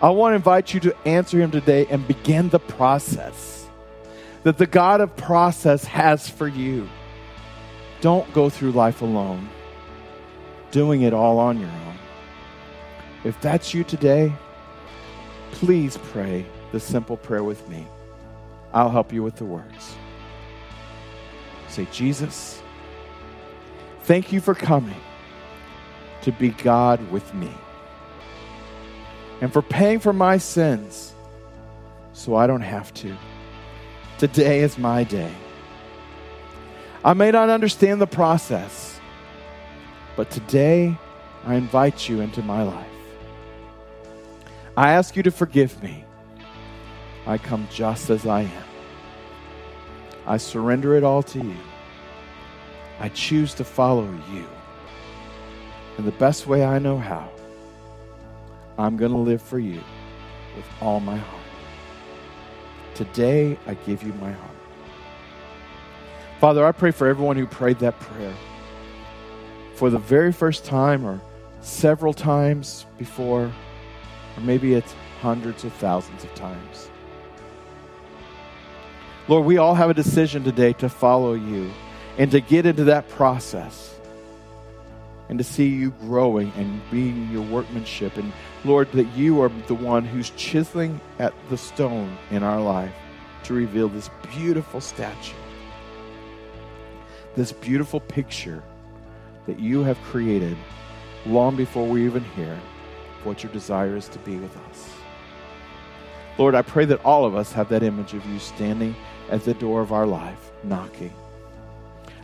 I 0.02 0.10
want 0.10 0.32
to 0.34 0.36
invite 0.36 0.74
you 0.74 0.80
to 0.82 0.96
answer 1.08 1.40
him 1.40 1.50
today 1.50 1.88
and 1.90 2.08
begin 2.08 2.50
the 2.50 2.60
process 2.60 3.68
that 4.44 4.58
the 4.58 4.68
God 4.68 5.02
of 5.02 5.16
process 5.16 5.84
has 5.86 6.30
for 6.30 6.48
you. 6.48 6.88
Don't 8.02 8.32
go 8.34 8.50
through 8.50 8.72
life 8.72 9.02
alone, 9.02 9.50
doing 10.72 11.02
it 11.02 11.14
all 11.14 11.40
on 11.40 11.60
your 11.60 11.70
own. 11.70 11.96
If 13.24 13.42
that's 13.42 13.74
you 13.74 13.84
today, 13.84 14.32
please 15.58 15.98
pray 16.12 16.46
the 16.72 16.80
simple 16.80 17.18
prayer 17.18 17.44
with 17.44 17.68
me. 17.68 17.88
I'll 18.74 18.92
help 18.92 19.12
you 19.12 19.24
with 19.24 19.38
the 19.38 19.46
words. 19.46 19.96
Say, 21.68 21.88
Jesus, 21.92 22.62
thank 24.04 24.32
you 24.32 24.40
for 24.40 24.54
coming 24.54 25.02
to 26.22 26.32
be 26.32 26.50
God 26.50 27.12
with 27.12 27.34
me 27.34 27.52
and 29.42 29.52
for 29.52 29.64
paying 29.64 30.00
for 30.00 30.14
my 30.14 30.38
sins 30.38 31.14
so 32.14 32.36
I 32.36 32.46
don't 32.46 32.62
have 32.62 32.94
to. 32.96 33.18
Today 34.20 34.60
is 34.60 34.78
my 34.78 35.04
day. 35.06 35.34
I 37.04 37.14
may 37.14 37.32
not 37.32 37.50
understand 37.50 38.00
the 38.00 38.08
process, 38.08 39.00
but 40.16 40.30
today 40.30 40.96
I 41.46 41.56
invite 41.56 42.08
you 42.08 42.22
into 42.22 42.44
my 42.44 42.62
life. 42.62 42.97
I 44.78 44.92
ask 44.92 45.16
you 45.16 45.24
to 45.24 45.32
forgive 45.32 45.82
me. 45.82 46.06
I 47.26 47.40
come 47.40 47.68
just 47.72 48.12
as 48.12 48.28
I 48.28 48.42
am. 48.42 48.64
I 50.28 50.38
surrender 50.38 50.96
it 50.96 51.04
all 51.04 51.24
to 51.24 51.40
you. 51.40 51.58
I 53.00 53.10
choose 53.10 53.56
to 53.56 53.64
follow 53.64 54.08
you. 54.32 54.46
In 55.98 56.06
the 56.06 56.12
best 56.12 56.46
way 56.46 56.64
I 56.64 56.78
know 56.78 57.00
how, 57.00 57.28
I'm 58.78 58.98
going 58.98 59.12
to 59.12 59.18
live 59.18 59.42
for 59.42 59.58
you 59.58 59.82
with 60.56 60.66
all 60.80 61.00
my 61.00 61.18
heart. 61.18 61.44
Today, 62.94 63.58
I 63.66 63.74
give 63.74 64.04
you 64.04 64.14
my 64.14 64.32
heart. 64.32 64.58
Father, 66.40 66.64
I 66.64 66.72
pray 66.72 66.92
for 66.92 67.08
everyone 67.08 67.36
who 67.36 67.48
prayed 67.48 67.80
that 67.80 68.00
prayer 68.00 68.34
for 69.74 69.90
the 69.90 69.98
very 69.98 70.32
first 70.32 70.66
time 70.66 71.04
or 71.04 71.20
several 71.62 72.14
times 72.14 72.86
before 73.00 73.52
or 74.38 74.42
maybe 74.42 74.76
it's 74.76 74.94
hundreds 75.22 75.64
of 75.64 75.74
thousands 75.74 76.24
of 76.24 76.34
times. 76.36 76.90
Lord, 79.28 79.46
we 79.46 79.58
all 79.58 79.76
have 79.76 79.90
a 79.90 79.94
decision 79.94 80.44
today 80.44 80.74
to 80.74 80.88
follow 80.88 81.34
you 81.34 81.70
and 82.18 82.32
to 82.32 82.40
get 82.40 82.66
into 82.66 82.86
that 82.86 83.10
process 83.10 83.96
and 85.30 85.38
to 85.38 85.44
see 85.44 85.68
you 85.68 85.92
growing 85.92 86.52
and 86.56 86.82
being 86.90 87.30
your 87.30 87.42
workmanship. 87.42 88.16
And 88.16 88.32
Lord, 88.64 88.90
that 88.94 89.08
you 89.16 89.42
are 89.42 89.50
the 89.68 89.76
one 89.76 90.06
who's 90.06 90.30
chiseling 90.32 91.02
at 91.20 91.34
the 91.50 91.58
stone 91.58 92.18
in 92.32 92.44
our 92.44 92.62
life 92.62 92.94
to 93.44 93.54
reveal 93.54 93.90
this 93.90 94.10
beautiful 94.34 94.80
statue, 94.80 95.36
this 97.36 97.52
beautiful 97.52 98.00
picture 98.00 98.64
that 99.46 99.60
you 99.60 99.84
have 99.84 100.02
created 100.04 100.58
long 101.26 101.56
before 101.58 101.88
we 101.88 102.06
even 102.06 102.24
hear 102.36 102.58
what 103.24 103.44
your 103.44 103.52
desire 103.52 103.96
is 103.96 104.08
to 104.10 104.20
be 104.20 104.38
with 104.38 104.56
us. 104.70 104.90
Lord, 106.38 106.56
I 106.56 106.62
pray 106.62 106.86
that 106.86 107.04
all 107.04 107.26
of 107.26 107.36
us 107.36 107.52
have 107.54 107.70
that 107.70 107.84
image 107.84 108.14
of 108.14 108.26
you 108.28 108.40
standing 108.40 108.96
at 109.30 109.44
the 109.44 109.54
door 109.56 109.82
of 109.82 109.92
our 109.92 110.06
life, 110.06 110.52
knocking. 110.64 111.14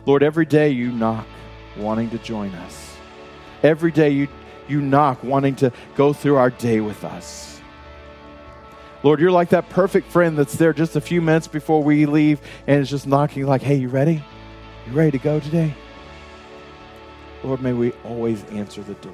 Lord, 0.06 0.22
every 0.22 0.46
day 0.46 0.70
you 0.70 0.92
knock, 0.92 1.26
wanting 1.76 2.10
to 2.10 2.18
join 2.18 2.54
us. 2.54 2.96
Every 3.62 3.90
day 3.90 4.10
you, 4.10 4.28
you 4.68 4.80
knock, 4.80 5.22
wanting 5.24 5.56
to 5.56 5.72
go 5.96 6.12
through 6.12 6.36
our 6.36 6.50
day 6.50 6.80
with 6.80 7.04
us. 7.04 7.60
Lord, 9.02 9.20
you're 9.20 9.30
like 9.30 9.50
that 9.50 9.68
perfect 9.68 10.10
friend 10.10 10.38
that's 10.38 10.54
there 10.54 10.72
just 10.72 10.96
a 10.96 11.00
few 11.00 11.20
minutes 11.20 11.48
before 11.48 11.82
we 11.82 12.06
leave 12.06 12.40
and 12.66 12.80
is 12.80 12.88
just 12.88 13.06
knocking, 13.06 13.46
like, 13.46 13.62
hey, 13.62 13.74
you 13.74 13.88
ready? 13.88 14.22
You 14.86 14.92
ready 14.92 15.10
to 15.10 15.18
go 15.18 15.40
today? 15.40 15.74
Lord, 17.42 17.60
may 17.60 17.72
we 17.72 17.92
always 18.04 18.44
answer 18.44 18.82
the 18.82 18.94
door 18.94 19.12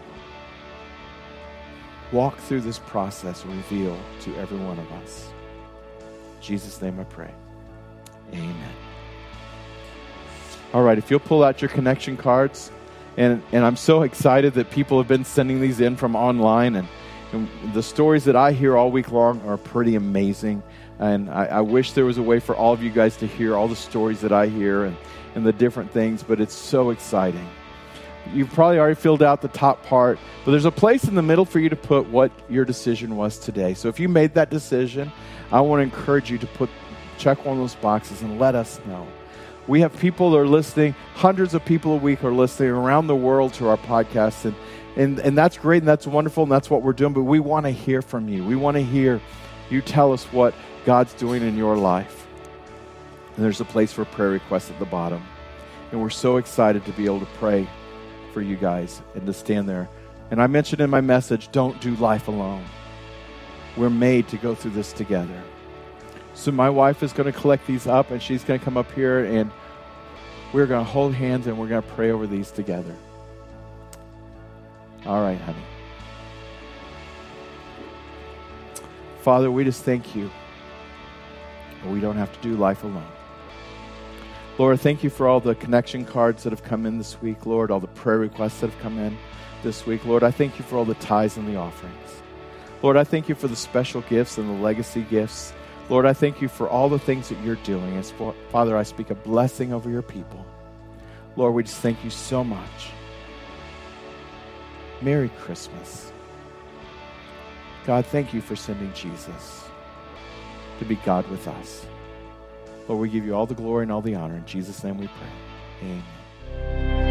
walk 2.13 2.37
through 2.39 2.61
this 2.63 2.79
process 2.79 3.45
and 3.45 3.55
reveal 3.57 3.99
to 4.23 4.37
every 4.37 4.59
one 4.59 4.79
of 4.79 4.91
us. 4.93 5.29
In 6.37 6.43
Jesus' 6.43 6.81
name 6.83 6.99
I 6.99 7.05
pray. 7.05 7.31
Amen. 8.33 8.73
All 10.73 10.83
right, 10.83 10.99
if 10.99 11.11
you'll 11.11 11.21
pull 11.21 11.43
out 11.43 11.61
your 11.61 11.69
connection 11.69 12.17
cards, 12.17 12.71
and, 13.17 13.43
and 13.53 13.65
I'm 13.65 13.77
so 13.77 14.03
excited 14.03 14.55
that 14.55 14.71
people 14.71 14.99
have 14.99 15.09
been 15.09 15.25
sending 15.25 15.61
these 15.61 15.81
in 15.81 15.97
from 15.97 16.15
online, 16.15 16.77
and, 16.77 16.89
and 17.33 17.49
the 17.75 17.83
stories 17.83 18.25
that 18.25 18.37
I 18.37 18.53
hear 18.53 18.77
all 18.77 18.91
week 18.91 19.11
long 19.11 19.41
are 19.43 19.57
pretty 19.57 19.97
amazing. 19.97 20.63
And 20.99 21.29
I, 21.31 21.47
I 21.47 21.61
wish 21.63 21.93
there 21.93 22.05
was 22.05 22.19
a 22.19 22.23
way 22.23 22.41
for 22.41 22.55
all 22.55 22.73
of 22.73 22.83
you 22.83 22.91
guys 22.91 23.17
to 23.19 23.27
hear 23.27 23.57
all 23.57 23.69
the 23.69 23.77
stories 23.77 24.21
that 24.21 24.33
I 24.33 24.47
hear 24.47 24.85
and, 24.85 24.97
and 25.35 25.45
the 25.45 25.53
different 25.53 25.91
things, 25.91 26.23
but 26.23 26.41
it's 26.41 26.55
so 26.55 26.91
exciting. 26.91 27.49
You've 28.33 28.51
probably 28.51 28.79
already 28.79 28.95
filled 28.95 29.23
out 29.23 29.41
the 29.41 29.49
top 29.49 29.85
part, 29.85 30.19
but 30.45 30.53
there's 30.53 30.65
a 30.65 30.71
place 30.71 31.05
in 31.05 31.15
the 31.15 31.23
middle 31.23 31.45
for 31.45 31.59
you 31.59 31.69
to 31.69 31.77
put 31.77 32.09
what 32.09 32.31
your 32.49 32.65
decision 32.65 33.17
was 33.17 33.39
today. 33.39 33.75
So 33.75 33.89
if 33.89 33.99
you 33.99 34.09
made 34.09 34.35
that 34.35 34.51
decision, 34.51 35.11
I 35.51 35.61
want 35.61 35.81
to 35.81 35.83
encourage 35.83 36.31
you 36.31 36.39
to 36.39 36.47
put 36.47 36.71
check 37.19 37.45
one 37.45 37.57
of 37.57 37.63
those 37.63 37.75
boxes 37.77 38.23
and 38.23 38.39
let 38.39 38.55
us 38.55 38.81
know. 38.87 39.07
We 39.67 39.81
have 39.83 39.97
people 39.99 40.31
that 40.31 40.39
are 40.39 40.47
listening, 40.47 40.95
hundreds 41.15 41.55
of 41.55 41.65
people 41.65 41.93
a 41.93 41.97
week 41.97 42.25
are 42.25 42.33
listening 42.33 42.71
around 42.71 43.07
the 43.07 43.17
world 43.17 43.53
to 43.55 43.69
our 43.69 43.77
podcast, 43.77 44.45
and, 44.47 44.55
and, 44.97 45.19
and 45.21 45.37
that's 45.37 45.59
great 45.59 45.83
and 45.83 45.89
that's 45.89 46.07
wonderful 46.07 46.45
and 46.45 46.53
that's 46.53 46.71
what 46.71 46.83
we're 46.83 46.93
doing, 46.93 47.13
but 47.13 47.23
we 47.23 47.41
want 47.41 47.67
to 47.67 47.71
hear 47.71 48.03
from 48.03 48.29
you. 48.29 48.45
We 48.45 48.57
want 48.57 48.77
to 48.77 48.83
hear 48.83 49.21
you 49.69 49.81
tell 49.83 50.13
us 50.13 50.25
what 50.25 50.55
God's 50.85 51.13
doing 51.15 51.43
in 51.43 51.57
your 51.57 51.77
life. 51.77 52.27
And 53.37 53.45
there's 53.45 53.61
a 53.61 53.65
place 53.65 53.93
for 53.93 54.05
prayer 54.05 54.31
requests 54.31 54.71
at 54.71 54.79
the 54.79 54.87
bottom. 54.87 55.23
And 55.93 56.01
we're 56.01 56.11
so 56.11 56.37
excited 56.39 56.85
to 56.87 56.93
be 56.93 57.05
able 57.05 57.21
to 57.21 57.27
pray 57.39 57.69
for 58.33 58.41
you 58.41 58.57
guys 58.57 59.03
and 59.15 59.27
to 59.27 59.33
stand 59.33 59.69
there. 59.69 59.89
And 60.31 60.41
I 60.41 60.47
mentioned 60.47 60.81
in 60.81 60.91
my 60.91 61.01
message 61.01 61.51
don't 61.53 61.81
do 61.81 61.95
life 61.97 62.29
alone. 62.29 62.65
We're 63.77 63.91
made 63.91 64.29
to 64.29 64.37
go 64.37 64.55
through 64.55 64.73
this 64.73 64.93
together. 64.93 65.43
So 66.35 66.53
my 66.53 66.71
wife 66.71 67.03
is 67.03 67.13
going 67.13 67.31
to 67.33 67.39
collect 67.39 67.67
these 67.67 67.87
up 67.87 68.11
and 68.11 68.23
she's 68.23 68.45
going 68.45 68.59
to 68.59 68.65
come 68.65 68.77
up 68.77 68.91
here 68.93 69.25
and 69.25 69.51
we're 70.53 70.67
going 70.67 70.85
to 70.85 70.91
hold 70.91 71.15
hands 71.15 71.47
and 71.47 71.59
we're 71.59 71.69
going 71.69 71.83
to 71.83 71.89
pray 71.89 72.11
over 72.11 72.27
these 72.27 72.51
together. 72.51 72.95
All 75.07 75.23
right, 75.23 75.41
honey. 75.41 75.59
Father, 79.23 79.51
we 79.51 79.65
just 79.65 79.85
thank 79.85 80.15
you. 80.15 80.31
We 81.87 82.01
don't 82.01 82.17
have 82.17 82.33
to 82.33 82.41
do 82.41 82.57
life 82.57 82.85
alone. 82.85 83.07
Lord, 84.59 84.79
thank 84.81 85.03
you 85.03 85.11
for 85.11 85.27
all 85.27 85.41
the 85.41 85.55
connection 85.55 86.05
cards 86.05 86.43
that 86.43 86.51
have 86.51 86.63
come 86.63 86.85
in 86.85 86.99
this 86.99 87.21
week, 87.23 87.47
Lord, 87.47 87.71
all 87.71 87.81
the 87.81 87.87
prayer 87.87 88.19
requests 88.19 88.61
that 88.61 88.71
have 88.71 88.81
come 88.81 88.99
in 88.99 89.17
this 89.63 89.87
week. 89.87 90.05
Lord, 90.05 90.23
I 90.23 90.31
thank 90.31 90.59
you 90.59 90.65
for 90.65 90.77
all 90.77 90.85
the 90.85 90.95
tithes 90.95 91.37
and 91.37 91.49
the 91.49 91.57
offerings. 91.57 92.23
Lord, 92.83 92.97
I 92.97 93.05
thank 93.05 93.29
you 93.29 93.35
for 93.35 93.49
the 93.49 93.57
special 93.57 94.03
gifts 94.03 94.39
and 94.39 94.49
the 94.49 94.63
legacy 94.63 95.03
gifts. 95.03 95.53
Lord, 95.89 96.07
I 96.07 96.13
thank 96.13 96.41
you 96.41 96.49
for 96.49 96.69
all 96.69 96.89
the 96.89 96.99
things 96.99 97.29
that 97.31 97.43
you're 97.43 97.57
doing. 97.57 97.97
As 97.97 98.13
Father, 98.51 98.77
I 98.77 98.83
speak 98.83 99.11
a 99.11 99.15
blessing 99.15 99.73
over 99.73 99.91
your 99.91 100.03
people. 100.03 100.45
Lord, 101.37 101.55
we 101.55 101.63
just 101.63 101.81
thank 101.81 102.03
you 102.05 102.11
so 102.11 102.45
much. 102.45 102.91
Merry 105.01 105.31
Christmas. 105.41 106.13
God, 107.87 108.05
thank 108.07 108.35
you 108.35 108.41
for 108.41 108.57
sending 108.57 108.93
Jesus 108.93 109.65
to 110.79 110.85
be 110.85 110.97
God 110.97 111.29
with 111.31 111.49
us. 111.49 111.87
Lord, 112.91 113.03
we 113.03 113.09
give 113.09 113.25
you 113.25 113.37
all 113.37 113.47
the 113.47 113.55
glory 113.55 113.85
and 113.85 113.93
all 113.93 114.03
the 114.03 114.17
honor. 114.17 114.35
In 114.35 114.45
Jesus' 114.47 114.83
name 114.83 114.99
we 114.99 115.07
pray. 115.07 115.93
Amen. 116.61 117.10